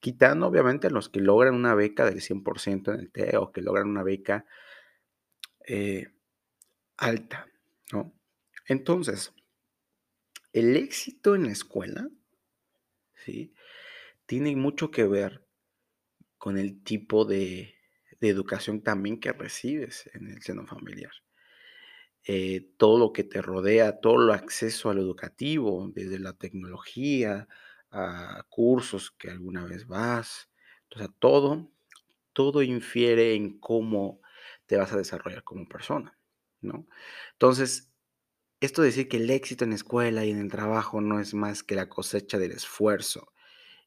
Quitando, 0.00 0.48
obviamente, 0.48 0.90
los 0.90 1.08
que 1.10 1.20
logran 1.20 1.54
una 1.54 1.74
beca 1.74 2.04
del 2.06 2.20
100% 2.22 2.92
en 2.94 3.00
el 3.00 3.12
TEC 3.12 3.34
o 3.40 3.52
que 3.52 3.62
logran 3.62 3.88
una 3.88 4.02
beca 4.04 4.46
eh, 5.68 6.06
alta, 6.96 7.46
¿no? 7.92 8.12
Entonces, 8.66 9.32
el 10.52 10.76
éxito 10.76 11.34
en 11.34 11.44
la 11.44 11.52
escuela, 11.52 12.08
¿sí? 13.24 13.54
Tiene 14.26 14.54
mucho 14.56 14.90
que 14.90 15.04
ver 15.04 15.46
con 16.38 16.58
el 16.58 16.82
tipo 16.82 17.24
de, 17.24 17.74
educación 18.20 18.82
también 18.82 19.18
que 19.18 19.32
recibes 19.32 20.08
en 20.14 20.28
el 20.28 20.42
seno 20.42 20.64
familiar. 20.64 21.10
Eh, 22.24 22.70
todo 22.76 22.98
lo 22.98 23.12
que 23.12 23.24
te 23.24 23.42
rodea, 23.42 24.00
todo 24.00 24.22
el 24.22 24.30
acceso 24.30 24.90
a 24.90 24.94
lo 24.94 25.02
educativo, 25.02 25.90
desde 25.92 26.20
la 26.20 26.32
tecnología, 26.32 27.48
a 27.90 28.44
cursos 28.48 29.10
que 29.10 29.28
alguna 29.30 29.64
vez 29.64 29.86
vas, 29.88 30.48
o 30.94 30.98
sea, 30.98 31.08
todo, 31.18 31.70
todo 32.32 32.62
infiere 32.62 33.34
en 33.34 33.58
cómo 33.58 34.20
te 34.66 34.76
vas 34.76 34.92
a 34.92 34.96
desarrollar 34.98 35.44
como 35.44 35.68
persona, 35.68 36.16
¿no? 36.62 36.86
Entonces, 37.32 37.92
esto 38.60 38.82
de 38.82 38.88
decir 38.88 39.08
que 39.08 39.18
el 39.18 39.30
éxito 39.30 39.64
en 39.64 39.70
la 39.70 39.76
escuela 39.76 40.24
y 40.24 40.30
en 40.30 40.38
el 40.38 40.50
trabajo 40.50 41.00
no 41.00 41.20
es 41.20 41.34
más 41.34 41.62
que 41.62 41.74
la 41.74 41.88
cosecha 41.88 42.38
del 42.38 42.52
esfuerzo 42.52 43.32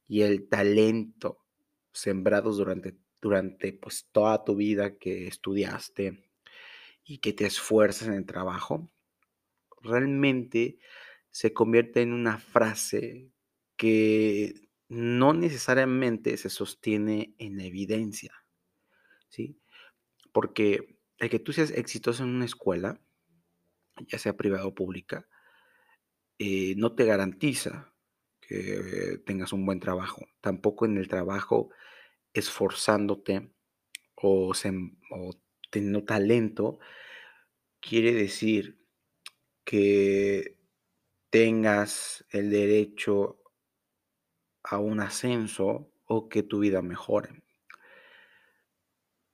y 0.08 0.22
el 0.22 0.50
talento 0.50 1.46
sembrados 1.94 2.58
durante, 2.58 2.98
durante 3.22 3.74
pues, 3.74 4.10
toda 4.12 4.44
tu 4.44 4.56
vida 4.56 4.98
que 4.98 5.28
estudiaste 5.28 6.30
y 7.06 7.20
que 7.20 7.34
te 7.34 7.46
esfuerzas 7.46 8.10
en 8.10 8.16
el 8.16 8.26
trabajo, 8.26 8.92
realmente 9.82 10.80
se 11.32 11.54
convierte 11.54 12.02
en 12.02 12.14
una 12.14 12.38
frase 12.40 13.30
que 13.78 14.70
no 14.90 15.34
necesariamente 15.34 16.38
se 16.38 16.50
sostiene 16.50 17.36
en 17.38 17.60
evidencia, 17.60 18.34
¿sí? 19.30 19.60
Porque 20.32 20.95
el 21.20 21.30
que 21.30 21.40
tú 21.40 21.54
seas 21.54 21.72
exitoso 21.72 22.24
en 22.24 22.30
una 22.30 22.46
escuela, 22.46 23.00
ya 24.08 24.20
sea 24.20 24.36
privada 24.36 24.66
o 24.68 24.76
pública, 24.76 25.28
eh, 26.38 26.76
no 26.78 26.96
te 26.96 27.06
garantiza 27.06 27.94
que 28.42 29.22
tengas 29.26 29.54
un 29.54 29.66
buen 29.66 29.80
trabajo. 29.80 30.26
Tampoco 30.42 30.86
en 30.86 30.98
el 30.98 31.08
trabajo 31.08 31.70
esforzándote 32.34 33.52
o, 34.16 34.52
o 34.52 35.32
teniendo 35.72 36.04
talento, 36.04 36.80
quiere 37.80 38.14
decir 38.14 38.78
que 39.64 40.58
tengas 41.30 42.26
el 42.30 42.50
derecho 42.50 43.42
a 44.64 44.80
un 44.80 45.00
ascenso 45.00 45.92
o 46.06 46.30
que 46.30 46.44
tu 46.44 46.60
vida 46.60 46.82
mejore. 46.82 47.44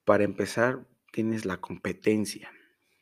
Para 0.04 0.24
empezar, 0.24 0.88
tienes 1.12 1.46
la 1.46 1.58
competencia. 1.58 2.52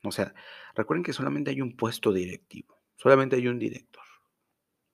O 0.03 0.11
sea, 0.11 0.33
recuerden 0.75 1.03
que 1.03 1.13
solamente 1.13 1.51
hay 1.51 1.61
un 1.61 1.75
puesto 1.75 2.13
directivo, 2.13 2.81
solamente 2.95 3.35
hay 3.35 3.47
un 3.47 3.59
director, 3.59 4.03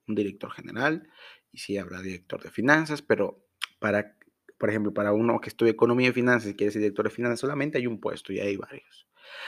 un 0.08 0.16
director 0.16 0.52
general, 0.52 1.10
y 1.52 1.60
sí 1.60 1.78
habrá 1.78 2.02
director 2.02 2.44
de 2.44 2.52
finanzas, 2.52 3.02
pero 3.02 3.46
para, 3.80 4.18
por 4.58 4.70
ejemplo, 4.70 4.94
para 4.94 5.14
uno 5.14 5.40
que 5.40 5.50
estudia 5.50 5.72
economía 5.72 6.10
y 6.10 6.14
finanzas 6.14 6.52
y 6.52 6.56
quiere 6.56 6.72
ser 6.72 6.82
director 6.82 7.06
de 7.06 7.16
finanzas, 7.16 7.40
solamente 7.40 7.78
hay 7.78 7.88
un 7.88 8.00
puesto 8.00 8.34
y 8.34 8.40
hay 8.40 8.58
varios. 8.58 9.08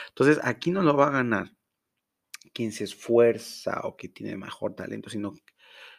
Entonces, 0.10 0.40
aquí 0.44 0.72
no 0.72 0.84
lo 0.84 0.96
va 0.96 1.08
a 1.08 1.12
ganar 1.12 1.54
quien 2.54 2.72
se 2.72 2.86
esfuerza 2.86 3.82
o 3.84 3.98
que 3.98 4.10
tiene 4.10 4.38
mejor 4.38 4.76
talento, 4.76 5.10
sino 5.10 5.34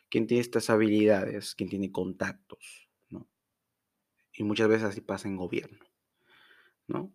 quien 0.08 0.26
tiene 0.26 0.40
estas 0.40 0.70
habilidades, 0.70 1.54
quien 1.54 1.68
tiene 1.68 1.92
contactos, 1.92 2.88
¿no? 3.10 3.28
Y 4.32 4.44
muchas 4.44 4.68
veces 4.68 4.84
así 4.84 5.00
pasa 5.00 5.28
en 5.28 5.37
gobierno, 5.37 5.84
¿no? 6.87 7.12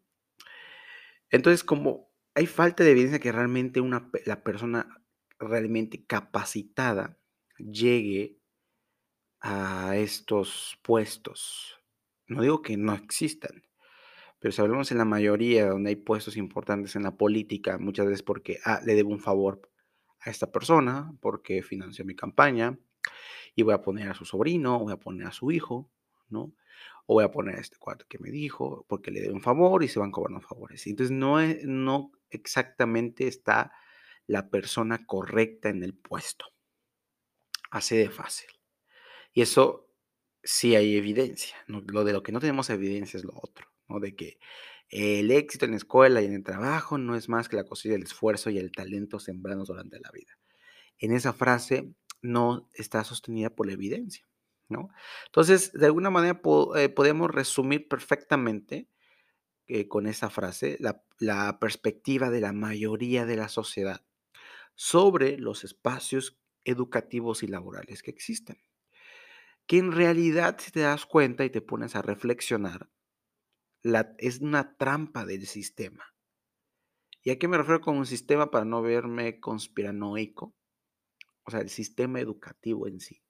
Entonces, 1.34 1.64
como 1.64 2.12
hay 2.36 2.46
falta 2.46 2.84
de 2.84 2.92
evidencia 2.92 3.18
que 3.18 3.32
realmente 3.32 3.82
una, 3.82 4.08
la 4.26 4.44
persona 4.44 5.04
realmente 5.40 6.06
capacitada 6.06 7.18
llegue 7.58 8.38
a 9.42 9.98
estos 9.98 10.78
puestos. 10.84 11.82
No 12.28 12.44
digo 12.44 12.62
que 12.62 12.78
no 12.78 12.94
existan, 12.94 13.64
pero 14.38 14.52
si 14.52 14.62
hablamos 14.62 14.92
en 14.92 15.00
la 15.00 15.06
mayoría 15.06 15.70
donde 15.70 15.90
hay 15.90 15.96
puestos 15.96 16.38
importantes 16.38 16.96
en 16.96 17.02
la 17.02 17.18
política, 17.18 17.80
muchas 17.80 18.06
veces 18.06 18.22
porque 18.22 18.60
ah, 18.64 18.80
le 18.86 18.94
debo 18.94 19.10
un 19.10 19.20
favor 19.20 19.60
a 20.20 20.30
esta 20.30 20.52
persona, 20.52 21.18
porque 21.20 21.64
financió 21.64 22.06
mi 22.06 22.16
campaña, 22.16 22.78
y 23.56 23.64
voy 23.64 23.74
a 23.74 23.82
poner 23.82 24.08
a 24.08 24.14
su 24.14 24.24
sobrino, 24.24 24.78
voy 24.78 24.94
a 24.94 24.98
poner 24.98 25.26
a 25.26 25.32
su 25.32 25.52
hijo, 25.52 25.92
¿no? 26.30 26.54
O 27.06 27.16
voy 27.16 27.24
a 27.24 27.32
poner 27.32 27.60
este 27.60 27.78
cuarto 27.78 28.06
que 28.08 28.20
me 28.20 28.32
dijo, 28.32 28.86
porque 28.88 29.12
le 29.12 29.22
debo 29.22 29.36
un 29.36 29.42
favor 29.42 29.84
y 29.84 29.88
se 29.88 30.00
van 30.00 30.12
cobrando 30.12 30.42
favores. 30.42 30.86
Entonces, 30.88 31.12
no, 31.12 31.40
es, 31.40 31.66
no 31.66 32.12
exactamente 32.30 33.28
está 33.28 33.72
la 34.28 34.50
persona 34.50 35.06
correcta 35.06 35.70
en 35.70 35.84
el 35.84 35.94
puesto. 35.94 36.46
Así 37.72 37.98
de 37.98 38.10
fácil. 38.10 38.50
Y 39.34 39.42
eso 39.42 39.90
sí 40.44 40.76
hay 40.76 40.96
evidencia. 40.96 41.56
Lo 41.68 42.04
de 42.04 42.14
lo 42.14 42.24
que 42.24 42.32
no 42.32 42.40
tenemos 42.40 42.70
evidencia 42.70 43.18
es 43.18 43.24
lo 43.24 43.34
otro. 43.36 43.68
De 44.00 44.16
que 44.16 44.40
el 44.90 45.32
éxito 45.32 45.66
en 45.66 45.72
la 45.72 45.78
escuela 45.78 46.22
y 46.22 46.26
en 46.26 46.34
el 46.34 46.44
trabajo 46.44 46.98
no 46.98 47.16
es 47.16 47.30
más 47.30 47.50
que 47.50 47.56
la 47.56 47.64
cosecha 47.64 47.94
del 47.94 48.04
esfuerzo 48.04 48.50
y 48.50 48.58
el 48.58 48.72
talento 48.72 49.20
sembrados 49.20 49.68
durante 49.68 50.00
la 50.00 50.12
vida. 50.12 50.38
En 51.00 51.12
esa 51.12 51.34
frase 51.34 51.94
no 52.22 52.70
está 52.74 53.04
sostenida 53.04 53.50
por 53.50 53.68
la 53.68 53.74
evidencia, 53.74 54.26
Entonces, 54.70 55.72
de 55.74 55.86
alguna 55.86 56.10
manera 56.10 56.42
eh, 56.76 56.90
podemos 56.90 57.30
resumir 57.30 57.88
perfectamente 57.88 58.90
eh, 59.68 59.88
con 59.88 60.08
esa 60.08 60.30
frase 60.30 60.78
la, 60.80 61.04
la 61.20 61.60
perspectiva 61.60 62.30
de 62.30 62.42
la 62.42 62.54
mayoría 62.54 63.26
de 63.26 63.38
la 63.38 63.50
sociedad 63.50 64.06
sobre 64.76 65.38
los 65.38 65.64
espacios 65.64 66.40
educativos 66.66 67.44
y 67.44 67.48
laborales 67.48 68.02
que 68.04 68.12
existen. 68.12 68.58
Que 69.66 69.78
en 69.78 69.92
realidad, 69.92 70.58
si 70.60 70.72
te 70.72 70.82
das 70.82 71.06
cuenta 71.06 71.46
y 71.46 71.50
te 71.50 71.62
pones 71.62 71.96
a 71.96 72.02
reflexionar, 72.02 72.90
es 74.18 74.40
una 74.40 74.76
trampa 74.78 75.26
del 75.26 75.46
sistema. 75.46 76.14
¿Y 77.22 77.32
a 77.32 77.40
qué 77.40 77.48
me 77.48 77.58
refiero 77.58 77.80
con 77.80 77.98
un 77.98 78.06
sistema 78.06 78.52
para 78.52 78.66
no 78.66 78.82
verme 78.82 79.40
conspiranoico? 79.40 80.54
O 81.44 81.52
sea, 81.52 81.62
el 81.62 81.70
sistema 81.70 82.20
educativo 82.20 82.88
en 82.88 83.00
sí. 83.00 83.23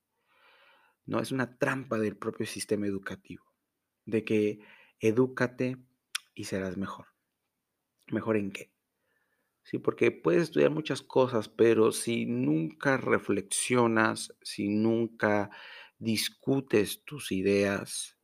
No, 1.06 1.20
es 1.20 1.32
una 1.32 1.58
trampa 1.58 1.98
del 1.98 2.16
propio 2.16 2.46
sistema 2.46 2.86
educativo. 2.86 3.44
De 4.04 4.24
que 4.24 4.60
edúcate 5.00 5.76
y 6.34 6.44
serás 6.44 6.76
mejor. 6.76 7.06
¿Mejor 8.08 8.36
en 8.36 8.52
qué? 8.52 8.72
Sí, 9.62 9.78
porque 9.78 10.10
puedes 10.10 10.44
estudiar 10.44 10.70
muchas 10.70 11.00
cosas, 11.02 11.48
pero 11.48 11.90
si 11.90 12.26
nunca 12.26 12.98
reflexionas, 12.98 14.34
si 14.42 14.68
nunca 14.68 15.50
discutes 15.98 17.02
tus 17.04 17.32
ideas, 17.32 18.18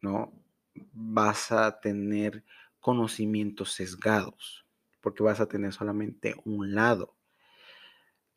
¿no? 0.00 0.40
vas 0.92 1.52
a 1.52 1.80
tener 1.80 2.44
conocimientos 2.80 3.72
sesgados, 3.72 4.66
porque 5.00 5.22
vas 5.22 5.40
a 5.40 5.46
tener 5.46 5.72
solamente 5.72 6.34
un 6.44 6.74
lado. 6.74 7.16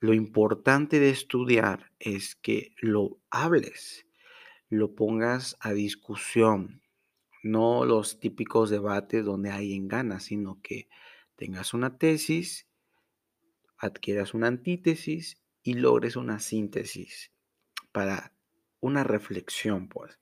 Lo 0.04 0.14
importante 0.14 1.00
de 1.00 1.12
estudiar 1.12 1.94
es 1.98 2.36
que 2.36 2.76
lo 2.82 3.22
hables, 3.30 4.06
lo 4.68 4.96
pongas 4.96 5.56
a 5.62 5.72
discusión, 5.72 6.82
no 7.42 7.86
los 7.86 8.20
típicos 8.20 8.70
debates 8.70 9.24
donde 9.24 9.52
hay 9.52 9.80
ganas, 9.88 10.26
sino 10.26 10.60
que 10.62 10.90
tengas 11.38 11.74
una 11.74 11.98
tesis, 11.98 12.68
adquieras 13.78 14.34
una 14.34 14.48
antítesis 14.48 15.38
y 15.64 15.76
logres 15.76 16.18
una 16.18 16.40
síntesis 16.40 17.32
para 17.94 18.34
una 18.82 19.06
reflexión, 19.06 19.88
pues. 19.88 20.20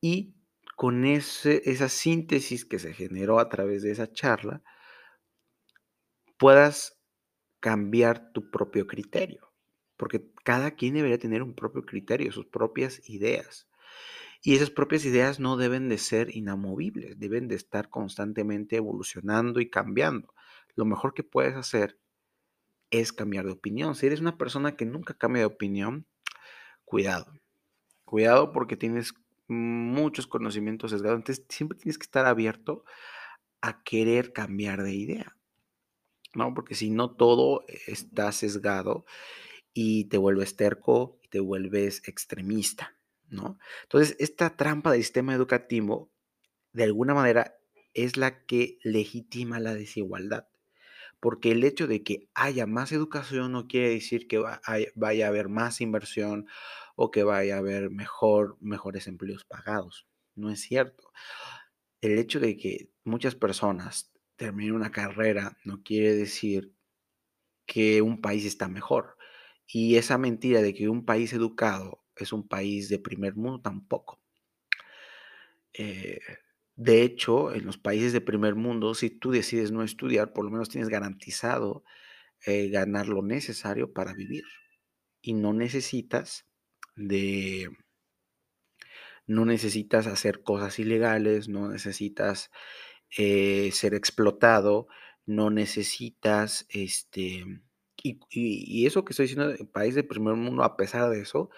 Y 0.00 0.32
con 0.74 1.04
ese, 1.04 1.60
esa 1.66 1.90
síntesis 1.90 2.64
que 2.64 2.78
se 2.78 2.94
generó 2.94 3.40
a 3.40 3.50
través 3.50 3.82
de 3.82 3.90
esa 3.90 4.10
charla, 4.10 4.62
puedas 6.38 7.01
cambiar 7.62 8.32
tu 8.32 8.50
propio 8.50 8.88
criterio. 8.88 9.52
Porque 9.96 10.32
cada 10.44 10.72
quien 10.72 10.94
debería 10.94 11.16
tener 11.16 11.42
un 11.44 11.54
propio 11.54 11.86
criterio, 11.86 12.32
sus 12.32 12.46
propias 12.46 13.08
ideas. 13.08 13.68
Y 14.42 14.56
esas 14.56 14.70
propias 14.70 15.04
ideas 15.04 15.38
no 15.38 15.56
deben 15.56 15.88
de 15.88 15.98
ser 15.98 16.34
inamovibles, 16.36 17.20
deben 17.20 17.46
de 17.46 17.54
estar 17.54 17.88
constantemente 17.88 18.76
evolucionando 18.76 19.60
y 19.60 19.70
cambiando. 19.70 20.34
Lo 20.74 20.84
mejor 20.84 21.14
que 21.14 21.22
puedes 21.22 21.54
hacer 21.54 22.00
es 22.90 23.12
cambiar 23.12 23.46
de 23.46 23.52
opinión. 23.52 23.94
Si 23.94 24.06
eres 24.06 24.20
una 24.20 24.36
persona 24.36 24.74
que 24.74 24.84
nunca 24.84 25.14
cambia 25.14 25.42
de 25.42 25.46
opinión, 25.46 26.06
cuidado. 26.84 27.32
Cuidado 28.04 28.50
porque 28.50 28.76
tienes 28.76 29.14
muchos 29.46 30.26
conocimientos 30.26 30.90
sesgados. 30.90 31.18
Entonces, 31.18 31.46
siempre 31.48 31.78
tienes 31.78 31.96
que 31.96 32.04
estar 32.04 32.26
abierto 32.26 32.84
a 33.60 33.84
querer 33.84 34.32
cambiar 34.32 34.82
de 34.82 34.94
idea. 34.94 35.36
¿No? 36.34 36.54
Porque 36.54 36.74
si 36.74 36.90
no, 36.90 37.10
todo 37.10 37.64
está 37.86 38.32
sesgado 38.32 39.04
y 39.74 40.04
te 40.04 40.18
vuelves 40.18 40.56
terco 40.56 41.18
y 41.22 41.28
te 41.28 41.40
vuelves 41.40 42.02
extremista. 42.06 42.96
¿No? 43.28 43.58
Entonces, 43.84 44.16
esta 44.18 44.56
trampa 44.56 44.92
del 44.92 45.02
sistema 45.02 45.34
educativo, 45.34 46.10
de 46.72 46.84
alguna 46.84 47.14
manera, 47.14 47.56
es 47.94 48.16
la 48.16 48.44
que 48.44 48.78
legitima 48.82 49.60
la 49.60 49.74
desigualdad. 49.74 50.48
Porque 51.20 51.52
el 51.52 51.62
hecho 51.64 51.86
de 51.86 52.02
que 52.02 52.28
haya 52.34 52.66
más 52.66 52.92
educación 52.92 53.52
no 53.52 53.68
quiere 53.68 53.90
decir 53.90 54.26
que 54.26 54.38
vaya 54.94 55.26
a 55.26 55.28
haber 55.28 55.48
más 55.48 55.80
inversión 55.80 56.46
o 56.96 57.10
que 57.10 57.22
vaya 57.22 57.54
a 57.54 57.58
haber 57.58 57.90
mejor, 57.90 58.56
mejores 58.60 59.06
empleos 59.06 59.44
pagados. 59.44 60.06
No 60.34 60.50
es 60.50 60.60
cierto. 60.60 61.12
El 62.00 62.18
hecho 62.18 62.40
de 62.40 62.56
que 62.56 62.90
muchas 63.04 63.34
personas 63.34 64.11
terminen 64.42 64.74
una 64.74 64.90
carrera 64.90 65.56
no 65.64 65.84
quiere 65.84 66.16
decir 66.16 66.74
que 67.64 68.02
un 68.02 68.20
país 68.20 68.44
está 68.44 68.66
mejor. 68.66 69.16
Y 69.68 69.94
esa 69.94 70.18
mentira 70.18 70.62
de 70.62 70.74
que 70.74 70.88
un 70.88 71.04
país 71.04 71.32
educado 71.32 72.04
es 72.16 72.32
un 72.32 72.48
país 72.48 72.88
de 72.88 72.98
primer 72.98 73.36
mundo 73.36 73.60
tampoco. 73.60 74.20
Eh, 75.74 76.18
de 76.74 77.02
hecho, 77.02 77.54
en 77.54 77.64
los 77.66 77.78
países 77.78 78.12
de 78.12 78.20
primer 78.20 78.56
mundo, 78.56 78.94
si 78.94 79.10
tú 79.10 79.30
decides 79.30 79.70
no 79.70 79.84
estudiar, 79.84 80.32
por 80.32 80.44
lo 80.44 80.50
menos 80.50 80.68
tienes 80.68 80.88
garantizado 80.88 81.84
eh, 82.44 82.68
ganar 82.68 83.06
lo 83.06 83.22
necesario 83.22 83.92
para 83.92 84.12
vivir. 84.12 84.44
Y 85.20 85.34
no 85.34 85.52
necesitas 85.52 86.48
de... 86.96 87.70
No 89.28 89.44
necesitas 89.44 90.08
hacer 90.08 90.42
cosas 90.42 90.80
ilegales, 90.80 91.48
no 91.48 91.68
necesitas 91.68 92.50
eh, 93.16 93.70
ser 93.72 93.94
explotado, 93.94 94.88
no 95.26 95.50
necesitas, 95.50 96.66
este, 96.70 97.44
y, 98.02 98.86
eso 98.86 99.04
que 99.04 99.12
estoy 99.12 99.26
diciendo, 99.26 99.54
país 99.72 99.94
de 99.94 100.04
primer 100.04 100.34
mundo, 100.34 100.64
a 100.64 100.76
pesar 100.76 101.10
de 101.10 101.20
eso, 101.20 101.50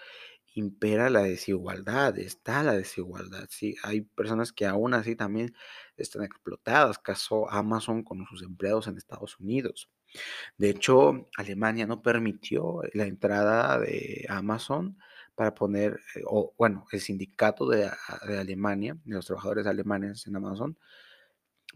impera 0.55 1.09
la 1.09 1.23
desigualdad, 1.23 2.17
está 2.19 2.63
la 2.63 2.73
desigualdad, 2.73 3.47
¿sí? 3.49 3.75
Hay 3.83 4.01
personas 4.01 4.53
que 4.53 4.65
aún 4.65 4.93
así 4.93 5.15
también 5.15 5.53
están 5.97 6.23
explotadas, 6.23 6.97
caso 6.99 7.49
Amazon 7.51 8.03
con 8.03 8.25
sus 8.27 8.43
empleados 8.43 8.87
en 8.87 8.97
Estados 8.97 9.39
Unidos. 9.39 9.89
De 10.57 10.69
hecho, 10.69 11.29
Alemania 11.37 11.85
no 11.87 12.01
permitió 12.01 12.81
la 12.93 13.05
entrada 13.05 13.79
de 13.79 14.25
Amazon 14.29 14.97
para 15.35 15.53
poner, 15.55 15.99
eh, 16.15 16.21
o 16.25 16.53
bueno, 16.57 16.85
el 16.91 17.01
sindicato 17.01 17.67
de, 17.67 17.91
de 18.27 18.39
Alemania, 18.39 18.97
de 19.03 19.15
los 19.15 19.25
trabajadores 19.25 19.67
alemanes 19.67 20.25
en 20.27 20.35
Amazon, 20.37 20.77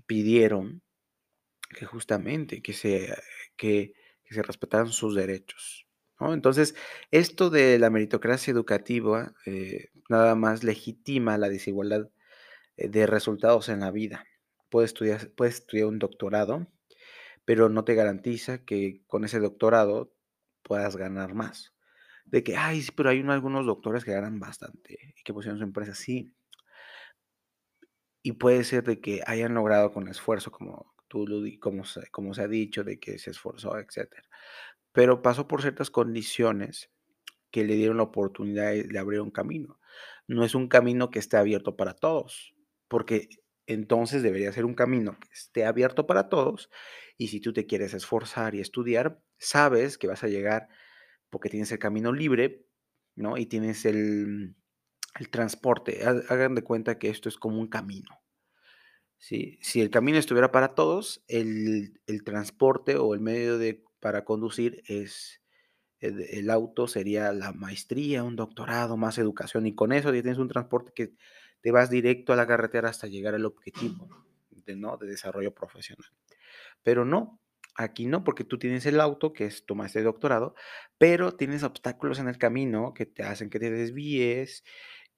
pidieron 0.06 0.82
que 1.70 1.86
justamente 1.86 2.62
que 2.62 2.74
se, 2.74 3.15
que, 3.56 3.94
se 4.29 4.41
respetaran 4.41 4.89
sus 4.89 5.15
derechos. 5.15 5.88
Entonces, 6.20 6.75
esto 7.12 7.50
de 7.50 7.79
la 7.79 7.89
meritocracia 7.89 8.51
educativa 8.51 9.34
eh, 9.46 9.88
nada 10.10 10.36
más 10.36 10.63
legitima 10.63 11.38
la 11.38 11.48
desigualdad 11.50 12.10
eh, 12.77 12.89
de 12.89 13.08
resultados 13.08 13.70
en 13.70 13.82
la 13.82 13.91
vida. 13.91 14.25
Puedes 14.70 14.89
estudiar, 14.91 15.32
puedes 15.32 15.56
estudiar 15.56 15.88
un 15.88 16.00
doctorado, 16.00 16.68
pero 17.46 17.70
no 17.70 17.86
te 17.86 17.96
garantiza 17.96 18.65
que 18.65 19.01
con 19.08 19.24
ese 19.25 19.39
doctorado 19.39 20.13
puedas 20.63 20.98
ganar 20.98 21.34
más. 21.36 21.74
De 22.25 22.44
que, 22.44 22.58
ay, 22.58 22.82
sí, 22.82 22.91
pero 22.96 23.10
hay 23.10 23.22
algunos 23.22 23.65
doctores 23.65 24.03
que 24.03 24.12
ganan 24.12 24.40
bastante 24.40 25.14
y 25.18 25.24
que 25.24 25.33
pusieron 25.33 25.57
su 25.57 25.64
empresa, 25.64 25.96
sí. 25.96 26.33
Y 28.22 28.34
puede 28.34 28.64
ser 28.64 28.84
de 28.84 29.00
que 29.00 29.22
hayan 29.25 29.53
logrado 29.53 29.92
con 29.92 30.08
esfuerzo, 30.08 30.51
como 30.51 30.94
tú 31.08 31.25
como 31.60 31.84
como 32.12 32.34
se 32.34 32.42
ha 32.42 32.48
dicho, 32.48 32.84
de 32.84 33.00
que 33.00 33.18
se 33.18 33.32
esforzó, 33.32 33.77
etcétera 33.79 34.29
pero 34.92 35.22
pasó 35.22 35.48
por 35.48 35.62
ciertas 35.62 35.90
condiciones 35.92 36.92
que 37.51 37.64
le 37.64 37.75
dieron 37.75 37.98
la 37.98 38.03
oportunidad 38.03 38.74
y 38.74 38.84
le 38.84 39.00
abrieron 39.00 39.32
camino. 39.32 39.79
No 40.27 40.44
es 40.44 40.55
un 40.55 40.68
camino 40.68 41.10
que 41.10 41.20
esté 41.20 41.38
abierto 41.38 41.75
para 41.75 41.94
todos, 41.94 42.55
porque 42.88 43.29
entonces 43.66 44.24
debería 44.24 44.51
ser 44.51 44.66
un 44.66 44.75
camino 44.75 45.18
que 45.20 45.29
esté 45.32 45.66
abierto 45.66 46.08
para 46.08 46.29
todos 46.29 46.70
y 47.18 47.29
si 47.29 47.40
tú 47.40 47.53
te 47.53 47.66
quieres 47.66 47.94
esforzar 47.94 48.55
y 48.55 48.62
estudiar, 48.62 49.22
sabes 49.38 49.98
que 49.98 50.08
vas 50.08 50.24
a 50.24 50.27
llegar 50.27 50.68
porque 51.29 51.50
tienes 51.50 51.72
el 51.72 51.79
camino 51.79 52.12
libre, 52.12 52.66
¿no? 53.16 53.38
Y 53.38 53.46
tienes 53.46 53.86
el, 53.86 54.55
el 55.17 55.29
transporte. 55.29 56.03
Hagan 56.05 56.55
de 56.55 56.63
cuenta 56.63 57.00
que 57.00 57.09
esto 57.09 57.29
es 57.29 57.37
como 57.37 57.59
un 57.59 57.67
camino. 57.67 58.22
Si 59.17 59.59
el 59.75 59.89
camino 59.89 60.17
estuviera 60.17 60.51
para 60.51 60.75
todos, 60.75 61.24
el, 61.27 62.00
el 62.07 62.24
transporte 62.24 62.95
o 62.95 63.13
el 63.13 63.19
medio 63.19 63.57
de 63.57 63.83
para 64.00 64.24
conducir 64.24 64.81
es 64.87 65.41
el, 66.00 66.50
auto 66.50 66.87
sería 66.87 67.33
la 67.33 67.51
maestría, 67.51 68.24
un 68.24 68.35
doctorado, 68.35 68.95
más 68.98 69.17
educación 69.17 69.65
y 69.65 69.75
con 69.75 69.91
eso 69.91 70.13
ya 70.13 70.22
tienes 70.22 70.39
un 70.39 70.48
transporte 70.48 70.93
que 70.95 71.13
te 71.61 71.72
vas 71.72 71.89
directo 71.89 72.31
a 72.31 72.37
la 72.37 72.48
carretera 72.48 72.89
hasta 72.89 73.07
llegar 73.07 73.35
al 73.35 73.45
objetivo 73.45 74.07
de, 74.51 74.75
¿no? 74.75 74.98
de 74.98 75.07
desarrollo 75.07 75.53
profesional. 75.53 76.09
Pero 76.83 77.03
no, 77.03 77.41
aquí 77.75 78.05
no, 78.05 78.24
porque 78.24 78.45
tú 78.45 78.57
tienes 78.57 78.85
el 78.85 79.01
auto, 79.01 79.33
que 79.33 79.45
es 79.45 79.65
de 79.93 80.03
doctorado, 80.03 80.55
pero 80.98 81.35
tienes 81.35 81.63
obstáculos 81.63 82.19
en 82.19 82.29
el 82.29 82.37
camino 82.37 82.93
que 82.93 83.05
te 83.05 83.24
hacen 83.24 83.50
que 83.50 83.59
te 83.59 83.69
desvíes, 83.69 84.63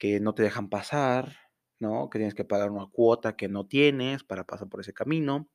que 0.02 0.20
no 0.20 0.34
te 0.34 0.42
dejan 0.42 0.68
pasar, 0.68 1.38
¿no? 1.80 2.10
Que 2.10 2.18
tienes 2.18 2.34
que 2.34 2.44
pagar 2.44 2.72
una 2.72 2.88
cuota 2.88 3.36
que 3.36 3.48
no 3.48 3.68
tienes 3.68 4.24
para 4.24 4.46
pasar 4.48 4.68
por 4.68 4.82
ese 4.82 4.94
camino. 4.94 5.48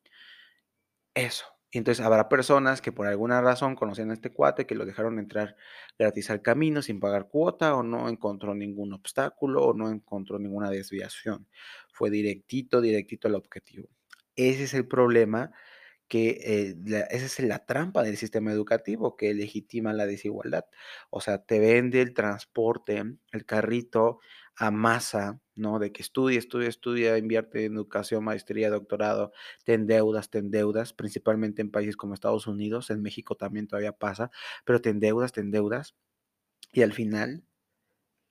Eso. 1.14 1.46
Entonces 1.72 2.04
habrá 2.04 2.28
personas 2.28 2.80
que 2.80 2.92
por 2.92 3.08
alguna 3.08 3.40
razón 3.40 3.74
conocían 3.74 4.12
a 4.12 4.14
este 4.14 4.32
cuate, 4.32 4.64
que 4.64 4.76
lo 4.76 4.86
dejaron 4.86 5.18
entrar 5.18 5.56
gratis 5.98 6.30
al 6.30 6.42
camino 6.42 6.80
sin 6.80 7.00
pagar 7.00 7.26
cuota 7.26 7.74
o 7.74 7.82
no 7.82 8.08
encontró 8.08 8.54
ningún 8.54 8.92
obstáculo 8.92 9.64
o 9.64 9.74
no 9.74 9.90
encontró 9.90 10.38
ninguna 10.38 10.70
desviación. 10.70 11.48
Fue 11.90 12.08
directito, 12.08 12.80
directito 12.80 13.26
al 13.26 13.34
objetivo. 13.34 13.88
Ese 14.36 14.62
es 14.62 14.74
el 14.74 14.86
problema 14.86 15.50
que 16.08 16.38
eh, 16.42 17.06
esa 17.10 17.26
es 17.26 17.40
la 17.40 17.66
trampa 17.66 18.02
del 18.02 18.16
sistema 18.16 18.52
educativo 18.52 19.16
que 19.16 19.34
legitima 19.34 19.92
la 19.92 20.06
desigualdad. 20.06 20.66
O 21.10 21.20
sea, 21.20 21.44
te 21.44 21.58
vende 21.60 22.02
el 22.02 22.14
transporte, 22.14 23.02
el 23.32 23.46
carrito 23.46 24.20
a 24.56 24.70
masa, 24.70 25.40
¿no? 25.54 25.78
De 25.78 25.92
que 25.92 26.02
estudia, 26.02 26.38
estudia, 26.38 26.68
estudia, 26.68 27.18
invierte 27.18 27.64
en 27.66 27.74
educación, 27.74 28.24
maestría, 28.24 28.70
doctorado, 28.70 29.32
te 29.64 29.74
endeudas, 29.74 30.30
te 30.30 30.38
endeudas, 30.38 30.92
principalmente 30.94 31.62
en 31.62 31.70
países 31.70 31.96
como 31.96 32.14
Estados 32.14 32.46
Unidos, 32.46 32.90
en 32.90 33.02
México 33.02 33.36
también 33.36 33.66
todavía 33.68 33.92
pasa, 33.92 34.30
pero 34.64 34.80
te 34.80 34.90
endeudas, 34.90 35.32
te 35.32 35.40
endeudas, 35.42 35.94
y 36.72 36.82
al 36.82 36.92
final, 36.92 37.44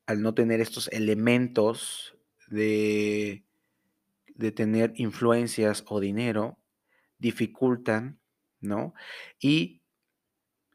al 0.08 0.22
no 0.22 0.34
tener 0.34 0.62
estos 0.62 0.88
elementos 0.90 2.18
de, 2.48 3.46
de 4.36 4.52
tener 4.52 4.94
influencias 4.96 5.84
o 5.88 6.00
dinero, 6.00 6.60
dificultan, 7.26 8.20
¿no? 8.60 8.94
Y 9.40 9.82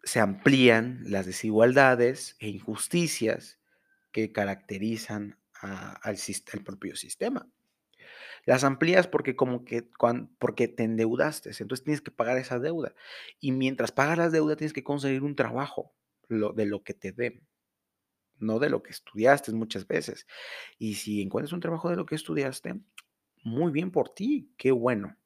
se 0.02 0.18
amplían 0.18 1.04
las 1.04 1.24
desigualdades 1.24 2.34
e 2.40 2.48
injusticias 2.48 3.60
que 4.10 4.32
caracterizan 4.32 5.38
al, 5.52 6.16
propio 6.64 6.96
sistema. 6.96 7.48
Las 8.46 8.64
amplías 8.64 9.06
porque 9.06 9.36
como 9.36 9.64
que 9.64 9.88
porque 10.40 10.66
te 10.66 10.82
endeudaste, 10.82 11.50
entonces 11.50 11.84
tienes 11.84 12.00
que 12.00 12.10
pagar 12.10 12.36
esa 12.36 12.58
deuda. 12.58 12.94
Y 13.38 13.52
mientras 13.52 13.92
pagas 13.92 14.18
la 14.18 14.30
deuda 14.30 14.56
tienes 14.56 14.72
que 14.72 14.82
conseguir 14.82 15.22
un 15.22 15.36
trabajo 15.36 15.94
de 16.28 16.66
lo 16.66 16.82
que 16.82 16.94
te 16.94 17.12
den, 17.12 17.46
no 18.38 18.58
de 18.58 18.70
lo 18.70 18.82
que 18.82 18.90
estudiaste 18.90 19.52
muchas 19.52 19.86
veces. 19.86 20.26
Y 20.78 20.94
si 20.94 21.22
encuentras 21.22 21.52
un 21.52 21.60
trabajo 21.60 21.90
de 21.90 21.96
lo 21.96 22.06
que 22.06 22.16
estudiaste, 22.16 22.80
muy 23.44 23.70
bien 23.70 23.92
por 23.92 24.08
ti, 24.08 24.52
qué 24.56 24.72
bueno. 24.72 25.16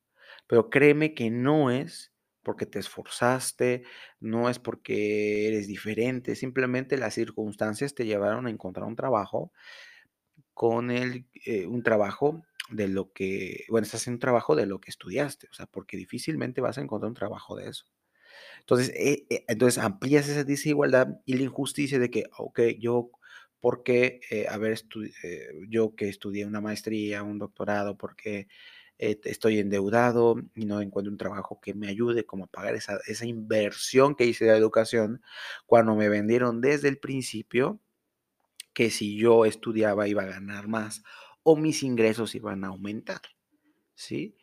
Pero 0.46 0.70
créeme 0.70 1.14
que 1.14 1.30
no 1.30 1.70
es 1.70 2.12
porque 2.42 2.66
te 2.66 2.78
esforzaste, 2.78 3.85
no 4.20 4.50
es 4.50 4.59
porque 4.59 5.48
eres 5.48 5.66
diferente, 5.66 6.37
simplemente 6.37 6.98
las 6.98 7.14
circunstancias 7.14 7.94
te 7.94 8.04
llevaron 8.07 8.46
a 8.46 8.50
encontrar 8.50 8.87
un 8.87 8.96
trabajo 8.96 9.52
con 10.54 10.90
el, 10.90 11.26
eh, 11.46 11.66
un 11.66 11.83
trabajo 11.83 12.42
de 12.70 12.88
lo 12.88 13.12
que, 13.12 13.64
bueno, 13.68 13.85
estás 13.85 14.02
haciendo 14.02 14.16
un 14.16 14.20
trabajo 14.20 14.57
de 14.57 14.66
lo 14.66 14.80
que 14.80 14.90
estudiaste, 14.90 15.48
o 15.50 15.54
sea, 15.54 15.66
porque 15.66 15.96
difícilmente 15.96 16.61
vas 16.61 16.78
a 16.78 16.80
encontrar 16.83 17.09
un 17.09 17.14
trabajo 17.14 17.57
de 17.57 17.68
eso. 17.68 17.85
Entonces, 18.61 18.90
eh, 18.96 19.26
eh, 19.30 19.44
entonces 19.48 19.83
amplías 19.83 20.28
esa 20.28 20.44
desigualdad 20.44 21.09
y 21.26 21.35
la 21.37 21.44
injusticia 21.44 21.98
de 21.98 22.11
que, 22.11 22.24
ok, 22.38 22.61
yo, 22.80 23.11
¿por 23.61 23.83
qué 23.85 24.20
haber 24.50 24.80
yo 25.68 25.94
que 25.96 26.09
estudié 26.09 26.46
una 26.46 26.61
maestría, 26.61 27.22
un 27.22 27.38
doctorado, 27.38 27.96
porque 27.98 28.48
eh, 28.98 29.20
estoy 29.24 29.59
endeudado 29.59 30.37
y 30.54 30.66
no 30.66 30.80
encuentro 30.80 31.11
un 31.11 31.18
trabajo 31.18 31.61
que 31.61 31.74
me 31.74 31.88
ayude 31.88 32.24
como 32.24 32.44
a 32.44 32.48
pagar 32.48 32.74
esa, 32.74 32.98
esa 33.07 33.26
inversión 33.26 34.14
que 34.14 34.26
hice 34.26 34.44
de 34.44 34.57
educación 34.57 35.22
cuando 35.66 35.94
me 35.94 36.09
vendieron 36.09 36.61
desde 36.61 36.88
el 36.88 36.98
principio 36.98 37.80
que 38.72 38.90
si 38.90 39.16
yo 39.16 39.46
estudiaba 39.46 40.09
iba 40.09 40.22
a 40.22 40.26
ganar 40.26 40.68
más 40.68 41.02
o 41.42 41.57
mis 41.57 41.83
ingresos 41.83 42.35
iban 42.35 42.64
a 42.64 42.68
aumentar, 42.68 43.20
¿sí? 43.94 44.37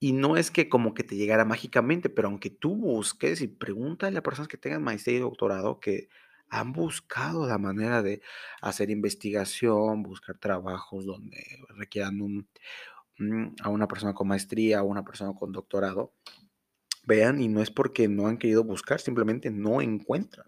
Y 0.00 0.12
no 0.12 0.36
es 0.36 0.50
que 0.50 0.68
como 0.68 0.94
que 0.94 1.04
te 1.04 1.16
llegara 1.16 1.44
mágicamente, 1.44 2.08
pero 2.10 2.28
aunque 2.28 2.50
tú 2.50 2.76
busques 2.76 3.40
y 3.40 3.48
pregúntale 3.48 4.18
a 4.18 4.22
personas 4.22 4.48
que 4.48 4.58
tengan 4.58 4.82
maestría 4.82 5.16
y 5.18 5.20
doctorado 5.20 5.80
que 5.80 6.08
han 6.50 6.72
buscado 6.72 7.46
la 7.46 7.58
manera 7.58 8.02
de 8.02 8.22
hacer 8.62 8.90
investigación, 8.90 10.02
buscar 10.02 10.38
trabajos 10.38 11.04
donde 11.04 11.44
requieran 11.76 12.20
un, 12.20 12.48
a 13.62 13.68
una 13.68 13.88
persona 13.88 14.14
con 14.14 14.28
maestría 14.28 14.82
o 14.82 14.86
una 14.86 15.04
persona 15.04 15.34
con 15.34 15.52
doctorado, 15.52 16.14
vean, 17.04 17.40
y 17.40 17.48
no 17.48 17.62
es 17.62 17.70
porque 17.70 18.08
no 18.08 18.26
han 18.26 18.38
querido 18.38 18.64
buscar, 18.64 19.00
simplemente 19.00 19.50
no 19.50 19.80
encuentran. 19.80 20.46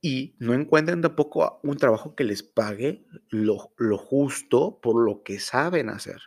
Y 0.00 0.36
no 0.38 0.54
encuentran 0.54 1.00
tampoco 1.00 1.58
un 1.64 1.76
trabajo 1.76 2.14
que 2.14 2.24
les 2.24 2.42
pague 2.42 3.04
lo, 3.30 3.72
lo 3.76 3.98
justo 3.98 4.78
por 4.80 5.04
lo 5.04 5.22
que 5.24 5.40
saben 5.40 5.88
hacer. 5.88 6.20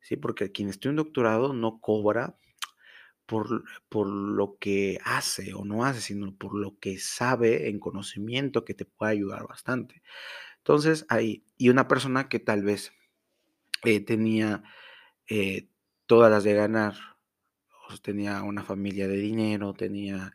¿sí? 0.00 0.16
Porque 0.16 0.52
quien 0.52 0.68
estudia 0.68 0.90
un 0.90 0.96
doctorado 0.96 1.54
no 1.54 1.80
cobra 1.80 2.36
por, 3.24 3.64
por, 3.88 4.08
lo 4.08 4.58
que 4.58 4.98
hace 5.04 5.54
o 5.54 5.64
no 5.64 5.84
hace, 5.84 6.00
sino 6.00 6.36
por 6.36 6.54
lo 6.54 6.78
que 6.78 6.98
sabe 6.98 7.70
en 7.70 7.78
conocimiento 7.78 8.64
que 8.64 8.74
te 8.74 8.84
puede 8.84 9.12
ayudar 9.12 9.46
bastante. 9.46 10.02
Entonces, 10.58 11.06
ahí, 11.08 11.44
y 11.56 11.70
una 11.70 11.88
persona 11.88 12.28
que 12.28 12.40
tal 12.40 12.62
vez 12.62 12.92
eh, 13.84 14.00
tenía 14.00 14.62
eh, 15.28 15.68
todas 16.06 16.30
las 16.30 16.44
de 16.44 16.54
ganar, 16.54 16.94
tenía 18.02 18.42
una 18.42 18.64
familia 18.64 19.08
de 19.08 19.16
dinero, 19.16 19.74
tenía 19.74 20.34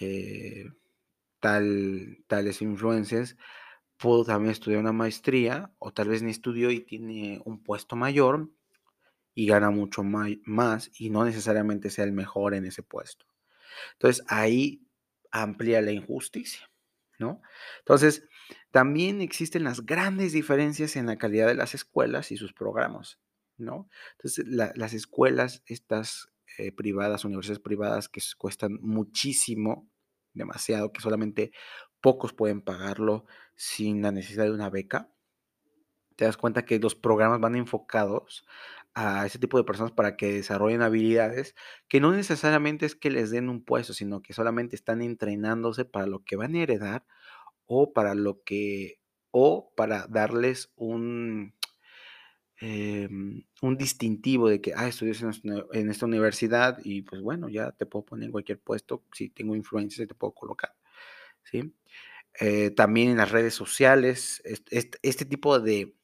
eh, 0.00 0.66
tal, 1.40 2.24
tales 2.26 2.62
influencias, 2.62 3.36
pudo 3.98 4.24
también 4.24 4.52
estudiar 4.52 4.80
una 4.80 4.92
maestría, 4.92 5.72
o 5.78 5.92
tal 5.92 6.08
vez 6.08 6.22
ni 6.22 6.30
estudió 6.30 6.70
y 6.70 6.80
tiene 6.80 7.40
un 7.44 7.62
puesto 7.62 7.96
mayor, 7.96 8.50
y 9.34 9.46
gana 9.46 9.70
mucho 9.70 10.02
más 10.02 10.90
y 10.98 11.10
no 11.10 11.24
necesariamente 11.24 11.90
sea 11.90 12.04
el 12.04 12.10
mejor 12.12 12.54
en 12.54 12.64
ese 12.64 12.82
puesto. 12.82 13.24
Entonces 13.92 14.24
ahí 14.28 14.82
amplía 15.30 15.80
la 15.80 15.92
injusticia, 15.92 16.68
¿no? 17.20 17.40
Entonces, 17.78 18.28
también 18.70 19.20
existen 19.20 19.64
las 19.64 19.84
grandes 19.84 20.32
diferencias 20.32 20.96
en 20.96 21.06
la 21.06 21.16
calidad 21.16 21.46
de 21.46 21.54
las 21.54 21.74
escuelas 21.74 22.32
y 22.32 22.36
sus 22.36 22.52
programas, 22.52 23.18
¿no? 23.56 23.88
Entonces, 24.12 24.46
las 24.46 24.92
escuelas, 24.92 25.62
estas 25.66 26.30
eh, 26.58 26.72
privadas, 26.72 27.24
universidades 27.24 27.60
privadas 27.60 28.08
que 28.08 28.20
cuestan 28.36 28.78
muchísimo, 28.82 29.88
demasiado, 30.32 30.92
que 30.92 31.00
solamente 31.00 31.52
pocos 32.00 32.32
pueden 32.32 32.62
pagarlo 32.62 33.26
sin 33.56 34.02
la 34.02 34.12
necesidad 34.12 34.44
de 34.44 34.52
una 34.52 34.70
beca, 34.70 35.10
te 36.16 36.24
das 36.24 36.36
cuenta 36.36 36.64
que 36.64 36.80
los 36.80 36.96
programas 36.96 37.40
van 37.40 37.54
enfocados 37.54 38.44
a 38.94 39.24
ese 39.24 39.38
tipo 39.38 39.56
de 39.56 39.64
personas 39.64 39.92
para 39.92 40.16
que 40.16 40.32
desarrollen 40.32 40.82
habilidades 40.82 41.54
que 41.88 42.00
no 42.00 42.10
necesariamente 42.10 42.86
es 42.86 42.96
que 42.96 43.10
les 43.10 43.30
den 43.30 43.48
un 43.48 43.64
puesto, 43.64 43.92
sino 43.92 44.20
que 44.22 44.32
solamente 44.32 44.74
están 44.74 45.02
entrenándose 45.02 45.84
para 45.84 46.06
lo 46.06 46.24
que 46.24 46.34
van 46.34 46.56
a 46.56 46.58
heredar 46.58 47.06
o 47.68 47.92
para 47.92 48.14
lo 48.14 48.42
que, 48.42 48.98
o 49.30 49.72
para 49.76 50.06
darles 50.08 50.72
un, 50.76 51.54
em, 52.60 53.44
un 53.62 53.76
distintivo 53.76 54.48
de 54.48 54.60
que, 54.60 54.72
ah, 54.74 54.88
estudias 54.88 55.22
en, 55.22 55.90
esta 55.90 56.06
universidad 56.06 56.78
y 56.82 57.02
pues 57.02 57.22
bueno, 57.22 57.48
ya 57.48 57.72
te 57.72 57.86
puedo 57.86 58.04
poner 58.06 58.26
en 58.26 58.32
cualquier 58.32 58.58
puesto, 58.58 59.04
si 59.12 59.28
tengo 59.28 59.54
influencia 59.54 60.06
te 60.06 60.14
puedo 60.14 60.32
colocar, 60.32 60.74
¿sí? 61.44 61.74
Eh, 62.40 62.70
también 62.70 63.10
en 63.10 63.18
las 63.18 63.30
redes 63.32 63.54
sociales, 63.54 64.42
este 65.02 65.24
tipo 65.26 65.60
de, 65.60 65.94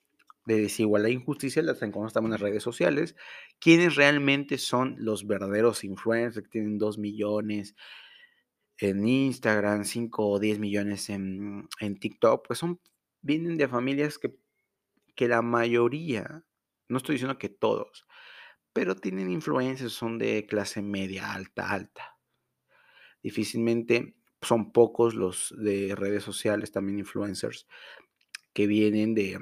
de 0.47 0.61
desigualdad 0.61 1.11
e 1.11 1.15
injusticia 1.15 1.63
las 1.63 1.83
encontramos 1.83 2.29
en 2.29 2.33
las 2.33 2.41
redes 2.41 2.63
sociales. 2.63 3.17
¿Quiénes 3.61 3.97
realmente 3.97 4.59
son 4.59 4.97
los 4.99 5.27
verdaderos 5.27 5.85
influencers 5.85 6.45
que 6.45 6.51
tienen 6.51 6.79
2 6.79 6.99
millones 6.99 7.75
en 8.79 9.07
Instagram, 9.07 9.85
5 9.85 10.29
o 10.29 10.39
10 10.39 10.59
millones 10.59 11.11
en, 11.11 11.69
en 11.81 11.99
TikTok? 11.99 12.47
Pues 12.47 12.59
son, 12.59 12.81
vienen 13.23 13.57
de 13.57 13.69
familias 13.69 14.19
que, 14.19 14.35
que 15.15 15.29
la 15.29 15.43
mayoría, 15.43 16.45
no 16.89 16.99
estoy 16.99 17.15
diciendo 17.15 17.39
que 17.39 17.49
todos, 17.49 18.07
pero 18.73 18.97
tienen 18.97 19.31
influencias, 19.31 19.93
son 19.93 20.19
de 20.19 20.47
clase 20.47 20.83
media, 20.83 21.33
alta, 21.33 21.71
alta. 21.71 22.19
Difícilmente 23.23 24.17
son 24.43 24.73
pocos 24.73 25.15
los 25.15 25.55
de 25.57 25.95
redes 25.97 26.23
sociales, 26.23 26.73
también 26.73 26.99
influencers, 26.99 27.67
que 28.53 28.67
vienen 28.67 29.15
de, 29.15 29.39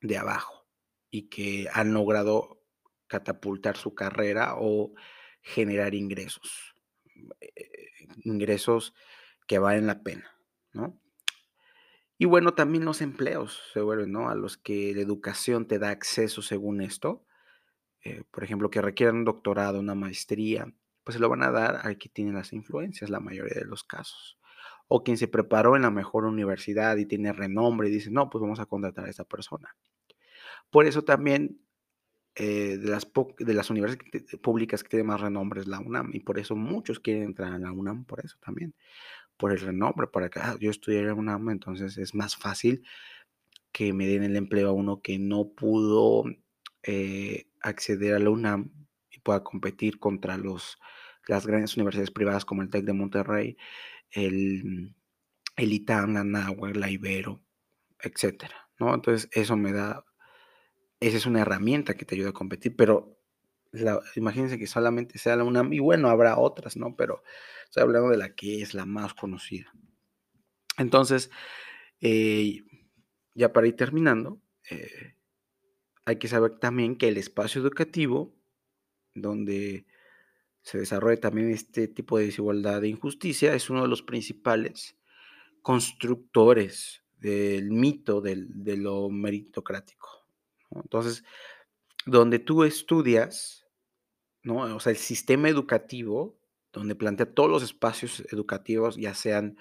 de 0.00 0.18
abajo 0.18 0.66
y 1.10 1.28
que 1.28 1.66
han 1.72 1.92
logrado 1.92 2.62
catapultar 3.06 3.76
su 3.76 3.94
carrera 3.94 4.54
o 4.56 4.94
generar 5.42 5.94
ingresos, 5.94 6.74
ingresos 8.22 8.94
que 9.46 9.58
valen 9.58 9.86
la 9.86 10.02
pena, 10.02 10.30
¿no? 10.72 10.98
Y 12.18 12.26
bueno, 12.26 12.54
también 12.54 12.84
los 12.84 13.00
empleos 13.00 13.60
se 13.72 13.80
vuelven, 13.80 14.12
¿no? 14.12 14.28
A 14.28 14.34
los 14.34 14.56
que 14.56 14.94
la 14.94 15.00
educación 15.00 15.66
te 15.66 15.78
da 15.78 15.90
acceso 15.90 16.40
según 16.40 16.80
esto, 16.80 17.24
eh, 18.04 18.24
por 18.30 18.44
ejemplo, 18.44 18.70
que 18.70 18.82
requieran 18.82 19.16
un 19.16 19.24
doctorado, 19.24 19.80
una 19.80 19.94
maestría, 19.94 20.72
pues 21.04 21.14
se 21.14 21.20
lo 21.20 21.28
van 21.28 21.42
a 21.42 21.50
dar 21.50 21.80
al 21.82 21.98
que 21.98 22.08
tiene 22.08 22.32
las 22.32 22.52
influencias, 22.52 23.10
la 23.10 23.20
mayoría 23.20 23.58
de 23.58 23.64
los 23.64 23.84
casos. 23.84 24.38
O 24.88 25.02
quien 25.02 25.16
se 25.16 25.28
preparó 25.28 25.76
en 25.76 25.82
la 25.82 25.90
mejor 25.90 26.24
universidad 26.24 26.96
y 26.96 27.06
tiene 27.06 27.32
renombre 27.32 27.88
y 27.88 27.92
dice, 27.92 28.10
no, 28.10 28.28
pues 28.28 28.42
vamos 28.42 28.60
a 28.60 28.66
contratar 28.66 29.06
a 29.06 29.10
esa 29.10 29.24
persona. 29.24 29.76
Por 30.70 30.86
eso 30.86 31.02
también 31.02 31.60
eh, 32.34 32.78
de, 32.78 32.88
las 32.88 33.06
de 33.38 33.54
las 33.54 33.68
universidades 33.68 34.38
públicas 34.40 34.82
que 34.82 34.88
tienen 34.88 35.06
más 35.06 35.20
renombre 35.20 35.60
es 35.60 35.66
la 35.66 35.80
UNAM 35.80 36.10
y 36.14 36.20
por 36.20 36.38
eso 36.38 36.56
muchos 36.56 36.98
quieren 36.98 37.24
entrar 37.24 37.52
a 37.52 37.58
la 37.58 37.72
UNAM, 37.72 38.04
por 38.06 38.24
eso 38.24 38.36
también, 38.40 38.74
por 39.36 39.52
el 39.52 39.60
renombre, 39.60 40.06
para 40.06 40.30
que 40.30 40.40
ah, 40.40 40.56
yo 40.58 40.70
estudié 40.70 41.00
en 41.00 41.08
la 41.08 41.14
UNAM, 41.14 41.50
entonces 41.50 41.98
es 41.98 42.14
más 42.14 42.36
fácil 42.36 42.82
que 43.72 43.92
me 43.92 44.06
den 44.06 44.22
el 44.22 44.36
empleo 44.36 44.70
a 44.70 44.72
uno 44.72 45.02
que 45.02 45.18
no 45.18 45.52
pudo 45.54 46.24
eh, 46.82 47.48
acceder 47.60 48.14
a 48.14 48.18
la 48.18 48.30
UNAM 48.30 48.70
y 49.10 49.20
pueda 49.20 49.42
competir 49.44 49.98
contra 49.98 50.36
los, 50.36 50.78
las 51.26 51.46
grandes 51.46 51.76
universidades 51.76 52.10
privadas 52.10 52.44
como 52.44 52.62
el 52.62 52.70
TEC 52.70 52.84
de 52.84 52.92
Monterrey, 52.92 53.56
el, 54.10 54.94
el 55.56 55.72
ITAM, 55.72 56.14
la 56.14 56.24
NAHUAC, 56.24 56.76
la 56.76 56.90
Ibero, 56.90 57.42
etcétera, 57.98 58.70
¿no? 58.78 58.94
Entonces 58.94 59.28
eso 59.32 59.56
me 59.56 59.72
da 59.72 60.04
esa 61.02 61.16
es 61.16 61.26
una 61.26 61.40
herramienta 61.40 61.94
que 61.94 62.04
te 62.04 62.14
ayuda 62.14 62.30
a 62.30 62.32
competir, 62.32 62.76
pero 62.76 63.18
imagínense 64.16 64.58
que 64.58 64.66
solamente 64.66 65.18
sea 65.18 65.36
la 65.36 65.44
UNAM, 65.44 65.72
y 65.72 65.80
bueno, 65.80 66.08
habrá 66.08 66.38
otras, 66.38 66.76
¿no? 66.76 66.94
Pero 66.96 67.22
estoy 67.64 67.82
hablando 67.82 68.10
de 68.10 68.18
la 68.18 68.34
que 68.34 68.62
es 68.62 68.74
la 68.74 68.86
más 68.86 69.14
conocida. 69.14 69.72
Entonces, 70.78 71.30
eh, 72.00 72.62
ya 73.34 73.52
para 73.52 73.66
ir 73.66 73.76
terminando, 73.76 74.40
eh, 74.70 75.16
hay 76.04 76.16
que 76.16 76.28
saber 76.28 76.58
también 76.58 76.96
que 76.96 77.08
el 77.08 77.16
espacio 77.16 77.60
educativo, 77.60 78.34
donde 79.14 79.86
se 80.62 80.78
desarrolla 80.78 81.20
también 81.20 81.50
este 81.50 81.88
tipo 81.88 82.18
de 82.18 82.26
desigualdad 82.26 82.84
e 82.84 82.88
injusticia, 82.88 83.54
es 83.54 83.70
uno 83.70 83.82
de 83.82 83.88
los 83.88 84.02
principales 84.02 84.96
constructores 85.62 87.02
del 87.18 87.70
mito 87.70 88.20
de 88.20 88.76
lo 88.76 89.10
meritocrático. 89.10 90.21
Entonces, 90.82 91.24
donde 92.06 92.38
tú 92.38 92.64
estudias, 92.64 93.66
¿no? 94.42 94.76
O 94.76 94.80
sea, 94.80 94.90
el 94.90 94.98
sistema 94.98 95.48
educativo, 95.48 96.38
donde 96.72 96.94
plantea 96.94 97.34
todos 97.34 97.50
los 97.50 97.62
espacios 97.62 98.22
educativos, 98.32 98.96
ya 98.96 99.14
sean 99.14 99.58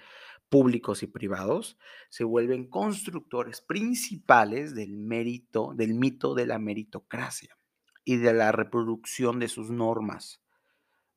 públicos 0.50 1.02
y 1.04 1.08
privados, 1.08 1.78
se 2.10 2.24
vuelven 2.24 2.68
constructores 2.68 3.62
principales 3.62 4.76
del 4.76 4.98
mérito, 4.98 5.74
del 5.76 5.94
mito 5.94 6.34
de 6.34 6.46
la 6.46 6.60
meritocracia 6.60 7.58
y 8.04 8.18
de 8.18 8.34
la 8.34 8.52
reproducción 8.52 9.40
de 9.40 9.48
sus 9.48 9.70
normas. 9.70 10.42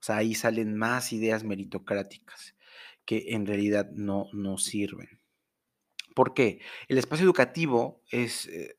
O 0.00 0.04
sea, 0.04 0.18
ahí 0.18 0.35
salen 0.35 0.76
más 0.76 1.12
ideas 1.12 1.44
meritocráticas 1.44 2.54
que 3.04 3.24
en 3.28 3.46
realidad 3.46 3.90
no, 3.92 4.26
no 4.33 4.59
sirven. 4.59 5.20
¿Por 6.14 6.33
qué? 6.33 6.61
El 6.88 6.98
espacio 6.98 7.24
educativo 7.24 8.02
es, 8.11 8.46
eh, 8.46 8.76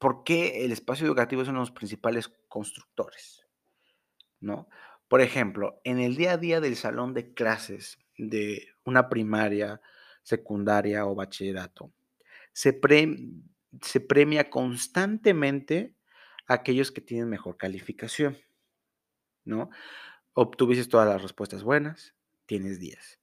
¿por 0.00 0.24
qué 0.24 0.64
el 0.64 0.72
espacio 0.72 1.06
educativo 1.06 1.42
es 1.42 1.48
uno 1.48 1.58
de 1.58 1.66
los 1.66 1.70
principales 1.70 2.32
constructores? 2.48 3.46
¿No? 4.40 4.68
Por 5.06 5.20
ejemplo, 5.20 5.80
en 5.84 6.00
el 6.00 6.16
día 6.16 6.32
a 6.32 6.38
día 6.38 6.60
del 6.60 6.74
salón 6.74 7.14
de 7.14 7.34
clases 7.34 7.98
de 8.16 8.66
una 8.84 9.08
primaria, 9.08 9.80
secundaria 10.22 11.06
o 11.06 11.14
bachillerato, 11.14 11.92
se, 12.52 12.72
premia 12.72 14.50
constantemente 14.50 15.94
aquellos 16.46 16.90
que 16.90 17.00
tienen 17.00 17.28
mejor 17.28 17.56
calificación, 17.56 18.38
¿no? 19.44 19.70
Obtuviste 20.32 20.88
todas 20.88 21.08
las 21.08 21.22
respuestas 21.22 21.62
buenas, 21.62 22.14
tienes 22.46 22.80
10. 22.80 23.20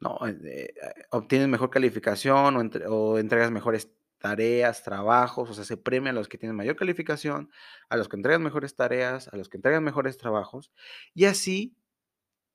¿no? 0.00 0.18
Eh, 0.26 0.74
obtienes 1.10 1.48
mejor 1.48 1.70
calificación 1.70 2.72
o, 2.88 3.18
entregas 3.18 3.50
mejores 3.50 3.90
tareas, 4.24 4.82
trabajos, 4.82 5.50
o 5.50 5.52
sea, 5.52 5.64
se 5.64 5.76
premia 5.76 6.08
a 6.10 6.14
los 6.14 6.28
que 6.28 6.38
tienen 6.38 6.56
mayor 6.56 6.76
calificación, 6.76 7.50
a 7.90 7.98
los 7.98 8.08
que 8.08 8.16
entregan 8.16 8.42
mejores 8.42 8.74
tareas, 8.74 9.28
a 9.28 9.36
los 9.36 9.50
que 9.50 9.58
entregan 9.58 9.84
mejores 9.84 10.16
trabajos, 10.16 10.72
y 11.12 11.26
así, 11.26 11.76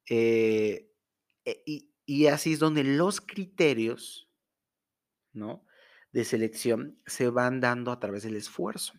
eh, 0.10 0.90
e, 1.46 1.64
y, 2.08 2.26
así 2.26 2.54
es 2.54 2.60
donde 2.60 2.84
los 2.84 3.22
criterios, 3.22 4.32
¿no? 5.32 5.64
De 6.12 6.26
selección 6.26 6.98
se 7.06 7.30
van 7.30 7.60
dando 7.60 7.92
a 7.92 8.00
través 8.00 8.24
del 8.24 8.36
esfuerzo. 8.36 8.94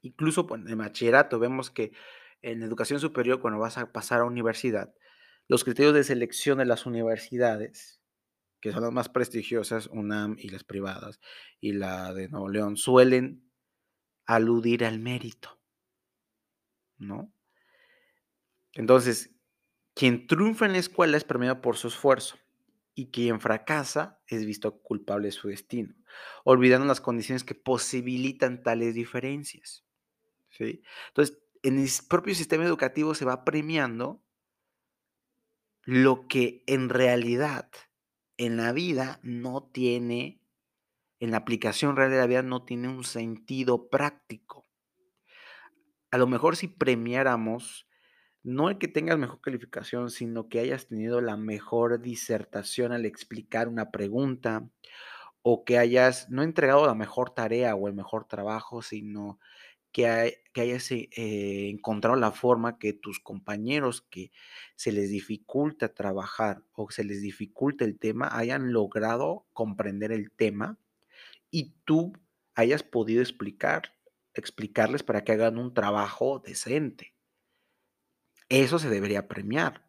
Incluso 0.00 0.48
en 0.50 0.78
bachillerato 0.78 1.38
vemos 1.38 1.70
que 1.70 1.92
en 2.40 2.62
educación 2.62 3.00
superior, 3.00 3.42
cuando 3.42 3.60
vas 3.60 3.76
a 3.76 3.92
pasar 3.92 4.20
a 4.20 4.24
universidad, 4.24 4.94
los 5.46 5.62
criterios 5.62 5.92
de 5.92 6.04
selección 6.04 6.56
de 6.56 6.64
las 6.64 6.86
universidades, 6.86 8.01
que 8.62 8.70
son 8.70 8.82
las 8.82 8.92
más 8.92 9.08
prestigiosas, 9.08 9.88
UNAM 9.88 10.36
y 10.38 10.48
las 10.48 10.62
privadas, 10.62 11.20
y 11.60 11.72
la 11.72 12.14
de 12.14 12.28
Nuevo 12.28 12.48
León, 12.48 12.76
suelen 12.76 13.50
aludir 14.24 14.84
al 14.84 15.00
mérito, 15.00 15.60
¿no? 16.96 17.34
Entonces, 18.74 19.34
quien 19.94 20.28
triunfa 20.28 20.66
en 20.66 20.72
la 20.72 20.78
escuela 20.78 21.16
es 21.16 21.24
premiado 21.24 21.60
por 21.60 21.76
su 21.76 21.88
esfuerzo 21.88 22.38
y 22.94 23.10
quien 23.10 23.40
fracasa 23.40 24.22
es 24.28 24.46
visto 24.46 24.80
culpable 24.80 25.26
de 25.26 25.32
su 25.32 25.48
destino, 25.48 25.96
olvidando 26.44 26.86
las 26.86 27.00
condiciones 27.00 27.42
que 27.42 27.56
posibilitan 27.56 28.62
tales 28.62 28.94
diferencias. 28.94 29.84
¿sí? 30.50 30.84
Entonces, 31.08 31.42
en 31.64 31.80
el 31.80 31.88
propio 32.08 32.36
sistema 32.36 32.64
educativo 32.64 33.16
se 33.16 33.24
va 33.24 33.44
premiando 33.44 34.22
lo 35.82 36.28
que 36.28 36.62
en 36.68 36.88
realidad 36.88 37.68
en 38.36 38.56
la 38.56 38.72
vida 38.72 39.20
no 39.22 39.62
tiene, 39.72 40.40
en 41.20 41.30
la 41.30 41.38
aplicación 41.38 41.96
real 41.96 42.10
de 42.10 42.18
la 42.18 42.26
vida 42.26 42.42
no 42.42 42.64
tiene 42.64 42.88
un 42.88 43.04
sentido 43.04 43.88
práctico. 43.88 44.66
A 46.10 46.18
lo 46.18 46.26
mejor 46.26 46.56
si 46.56 46.68
premiáramos 46.68 47.88
no 48.42 48.68
el 48.68 48.78
que 48.78 48.88
tengas 48.88 49.18
mejor 49.18 49.40
calificación, 49.40 50.10
sino 50.10 50.48
que 50.48 50.58
hayas 50.58 50.88
tenido 50.88 51.20
la 51.20 51.36
mejor 51.36 52.00
disertación 52.00 52.92
al 52.92 53.06
explicar 53.06 53.68
una 53.68 53.90
pregunta, 53.92 54.68
o 55.42 55.64
que 55.64 55.78
hayas 55.78 56.30
no 56.30 56.42
entregado 56.42 56.86
la 56.86 56.94
mejor 56.94 57.30
tarea 57.30 57.74
o 57.74 57.88
el 57.88 57.94
mejor 57.94 58.26
trabajo, 58.26 58.80
sino 58.82 59.40
que, 59.92 60.06
hayas 60.06 60.90
eh, 60.90 61.68
encontrado 61.68 62.16
la 62.16 62.32
forma 62.32 62.78
que 62.78 62.92
tus 62.92 63.20
compañeros 63.20 64.02
que 64.02 64.32
se 64.74 64.90
les 64.90 65.10
dificulta 65.10 65.92
trabajar 65.94 66.64
o 66.72 66.90
se 66.90 67.04
les 67.04 67.22
dificulta 67.22 67.84
el 67.84 67.98
tema 67.98 68.28
hayan 68.36 68.72
logrado 68.72 69.46
comprender 69.52 70.10
el 70.10 70.30
tema 70.30 70.78
y 71.50 71.74
tú 71.84 72.12
hayas 72.54 72.82
podido 72.82 73.20
explicar, 73.20 73.94
explicarles 74.34 75.02
para 75.02 75.24
que 75.24 75.32
hagan 75.32 75.58
un 75.58 75.74
trabajo 75.74 76.42
decente. 76.44 77.14
Eso 78.48 78.78
se 78.78 78.90
debería 78.90 79.28
premiar. 79.28 79.86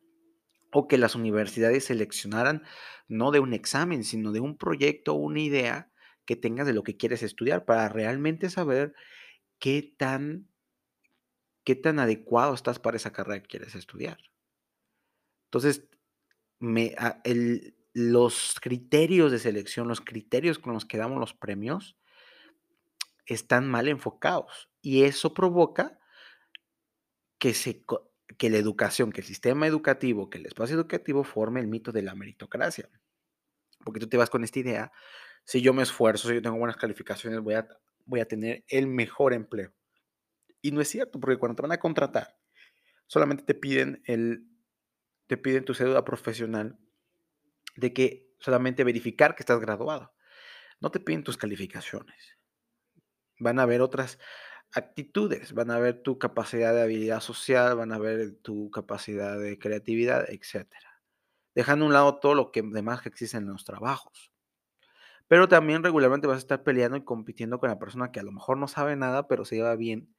O 0.72 0.88
que 0.88 0.98
las 0.98 1.16
universidades 1.16 1.86
seleccionaran 1.86 2.64
no 3.08 3.32
de 3.32 3.40
un 3.40 3.54
examen, 3.54 4.04
sino 4.04 4.32
de 4.32 4.40
un 4.40 4.58
proyecto 4.58 5.14
o 5.14 5.18
una 5.18 5.40
idea 5.40 5.92
que 6.26 6.36
tengas 6.36 6.66
de 6.66 6.74
lo 6.74 6.84
que 6.84 6.98
quieres 6.98 7.22
estudiar 7.22 7.66
para 7.66 7.90
realmente 7.90 8.50
saber 8.50 8.96
qué 9.64 9.96
tan, 9.98 10.50
qué 11.64 11.76
tan 11.76 11.98
adecuado 11.98 12.54
estás 12.54 12.80
para 12.80 12.98
esa 12.98 13.14
carrera 13.14 13.42
que 13.42 13.48
quieres 13.48 13.76
estudiar. 13.76 14.18
Entonces, 15.46 15.88
me, 16.60 16.94
ah, 16.98 17.22
los 17.94 18.60
criterios 18.60 19.32
de 19.32 19.40
selección, 19.40 19.88
los 19.88 20.02
criterios 20.02 20.60
con 20.60 20.74
los 20.74 20.84
que 20.84 20.98
damos 20.98 21.18
los 21.18 21.34
premios, 21.34 21.98
están 23.26 23.70
mal 23.70 23.88
enfocados 23.88 24.70
y 24.82 25.04
eso 25.04 25.34
provoca 25.34 25.98
que, 27.40 27.54
se, 27.54 27.86
que 28.38 28.50
la 28.50 28.58
educación, 28.58 29.14
que 29.14 29.22
el 29.22 29.28
sistema 29.28 29.66
educativo, 29.66 30.30
que 30.30 30.40
el 30.40 30.46
espacio 30.46 30.76
educativo 30.76 31.24
forme 31.24 31.62
el 31.62 31.68
mito 31.68 31.94
de 31.94 32.02
la 32.02 32.16
meritocracia. 32.16 32.90
Porque 33.86 34.02
tú 34.02 34.10
te 34.10 34.18
vas 34.18 34.30
con 34.30 34.44
esta 34.44 34.60
idea, 34.60 34.92
si 35.46 35.62
yo 35.62 35.74
me 35.74 35.84
esfuerzo, 35.84 36.28
si 36.28 36.34
yo 36.34 36.42
tengo 36.42 36.58
buenas 36.58 36.76
calificaciones, 36.76 37.40
voy 37.40 37.54
a 37.54 37.66
voy 38.06 38.20
a 38.20 38.28
tener 38.28 38.64
el 38.68 38.88
mejor 38.88 39.34
empleo. 39.34 39.74
Y 40.62 40.72
no 40.72 40.82
es 40.82 40.88
cierto, 40.88 41.20
porque 41.20 41.38
cuando 41.38 41.56
te 41.56 41.62
van 41.62 41.72
a 41.72 41.80
contratar, 41.80 42.38
solamente 43.08 43.44
te 43.44 43.54
piden, 43.54 44.02
el, 44.06 44.48
te 45.28 45.38
piden 45.38 45.66
tu 45.66 45.74
cédula 45.74 46.06
profesional 46.06 46.80
de 47.76 47.94
que 47.94 48.34
solamente 48.40 48.84
verificar 48.84 49.36
que 49.36 49.44
estás 49.44 49.60
graduado. 49.60 50.14
No 50.80 50.92
te 50.92 51.00
piden 51.00 51.24
tus 51.24 51.38
calificaciones. 51.38 52.38
Van 53.40 53.60
a 53.60 53.66
ver 53.66 53.82
otras 53.82 54.20
actitudes, 54.74 55.54
van 55.54 55.72
a 55.72 55.80
ver 55.80 56.02
tu 56.02 56.18
capacidad 56.18 56.74
de 56.74 56.82
habilidad 56.82 57.20
social, 57.20 57.76
van 57.76 57.92
a 57.92 58.00
ver 58.00 58.36
tu 58.42 58.72
capacidad 58.72 59.40
de 59.40 59.58
creatividad, 59.60 60.30
etc. 60.30 60.68
Dejando 61.56 61.86
a 61.86 61.88
un 61.88 61.94
lado 61.94 62.20
todo 62.20 62.36
lo 62.36 62.52
que 62.52 62.62
demás 62.62 63.02
que 63.02 63.10
existe 63.10 63.38
en 63.38 63.48
los 63.48 63.64
trabajos. 63.64 64.33
Pero 65.34 65.48
también 65.48 65.82
regularmente 65.84 66.28
vas 66.28 66.36
a 66.36 66.38
estar 66.38 66.62
peleando 66.62 66.96
y 66.96 67.04
compitiendo 67.04 67.60
con 67.60 67.68
la 67.68 67.80
persona 67.80 68.12
que 68.12 68.20
a 68.20 68.24
lo 68.24 68.32
mejor 68.32 68.56
no 68.56 68.68
sabe 68.68 68.96
nada, 68.96 69.28
pero 69.28 69.46
se 69.46 69.56
lleva 69.56 69.76
bien 69.76 70.14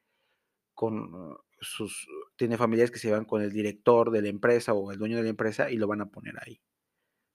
con 0.75 1.39
sus, 1.61 2.09
tiene 2.35 2.59
familiares 2.59 2.91
que 2.91 2.99
se 2.99 3.07
llevan 3.07 3.25
con 3.25 3.41
el 3.41 3.53
director 3.53 4.11
de 4.11 4.23
la 4.23 4.29
empresa 4.29 4.75
o 4.75 4.91
el 4.91 4.99
dueño 4.99 5.17
de 5.17 5.23
la 5.23 5.29
empresa 5.29 5.71
y 5.71 5.77
lo 5.77 5.87
van 5.87 6.01
a 6.01 6.11
poner 6.11 6.35
ahí. 6.43 6.61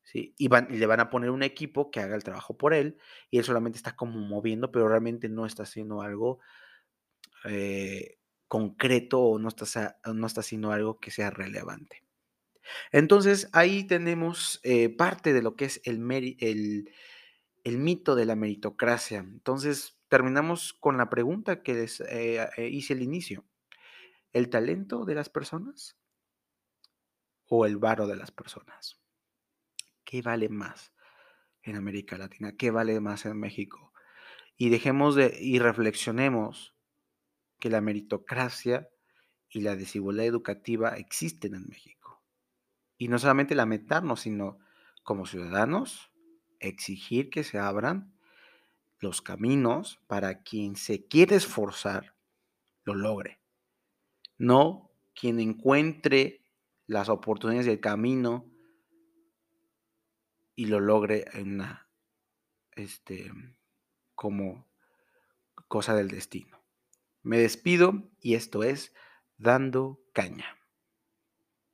¿sí? 0.03 0.35
Y, 0.37 0.49
le 0.49 0.85
van 0.87 0.99
a 0.99 1.09
poner 1.09 1.29
un 1.29 1.41
equipo 1.41 1.89
que 1.89 2.01
haga 2.01 2.17
el 2.17 2.23
trabajo 2.25 2.57
por 2.57 2.73
él 2.73 2.97
y 3.31 3.37
él 3.37 3.45
solamente 3.45 3.77
está 3.77 3.95
como 3.95 4.19
moviendo, 4.19 4.73
pero 4.73 4.89
realmente 4.89 5.29
no 5.29 5.45
está 5.45 5.63
haciendo 5.63 6.01
algo 6.01 6.39
eh, 7.45 8.17
concreto 8.49 9.21
o 9.21 9.39
no 9.39 9.47
está, 9.47 10.01
no 10.13 10.27
está 10.27 10.41
haciendo 10.41 10.73
algo 10.73 10.99
que 10.99 11.11
sea 11.11 11.29
relevante. 11.29 12.03
Entonces 12.91 13.49
ahí 13.53 13.85
tenemos 13.85 14.59
eh, 14.63 14.89
parte 14.89 15.31
de 15.31 15.41
lo 15.41 15.55
que 15.55 15.63
es 15.63 15.81
el, 15.85 15.99
el 17.63 17.77
mito 17.77 18.15
de 18.15 18.25
la 18.25 18.35
meritocracia. 18.35 19.19
Entonces, 19.19 19.97
terminamos 20.07 20.73
con 20.73 20.97
la 20.97 21.09
pregunta 21.09 21.61
que 21.61 21.73
les 21.73 22.01
eh, 22.01 22.47
eh, 22.57 22.67
hice 22.67 22.93
al 22.93 23.01
inicio. 23.01 23.45
¿El 24.31 24.49
talento 24.49 25.05
de 25.05 25.15
las 25.15 25.29
personas 25.29 25.97
o 27.47 27.65
el 27.65 27.77
varo 27.77 28.07
de 28.07 28.15
las 28.15 28.31
personas? 28.31 28.99
¿Qué 30.03 30.21
vale 30.21 30.49
más 30.49 30.93
en 31.63 31.75
América 31.75 32.17
Latina? 32.17 32.55
¿Qué 32.55 32.71
vale 32.71 32.99
más 32.99 33.25
en 33.25 33.39
México? 33.39 33.93
Y 34.57 34.69
dejemos 34.69 35.15
de 35.15 35.37
y 35.39 35.59
reflexionemos 35.59 36.75
que 37.59 37.69
la 37.69 37.81
meritocracia 37.81 38.89
y 39.49 39.61
la 39.61 39.75
desigualdad 39.75 40.25
educativa 40.25 40.89
existen 40.97 41.55
en 41.55 41.67
México. 41.67 42.23
Y 42.97 43.07
no 43.07 43.17
solamente 43.17 43.55
lamentarnos, 43.55 44.21
sino 44.21 44.59
como 45.03 45.25
ciudadanos 45.25 46.11
exigir 46.59 47.29
que 47.29 47.43
se 47.43 47.59
abran 47.59 48.13
los 48.99 49.21
caminos 49.21 49.99
para 50.07 50.43
quien 50.43 50.75
se 50.75 51.05
quiere 51.07 51.35
esforzar, 51.35 52.15
lo 52.83 52.95
logre. 52.95 53.39
No 54.37 54.91
quien 55.13 55.39
encuentre 55.39 56.41
las 56.85 57.09
oportunidades 57.09 57.65
del 57.65 57.79
camino 57.79 58.49
y 60.55 60.65
lo 60.65 60.79
logre 60.79 61.25
en 61.33 61.63
este, 62.71 63.31
como 64.15 64.67
cosa 65.67 65.95
del 65.95 66.09
destino. 66.09 66.59
Me 67.21 67.37
despido 67.37 68.09
y 68.19 68.35
esto 68.35 68.63
es 68.63 68.93
Dando 69.37 70.01
Caña. 70.13 70.58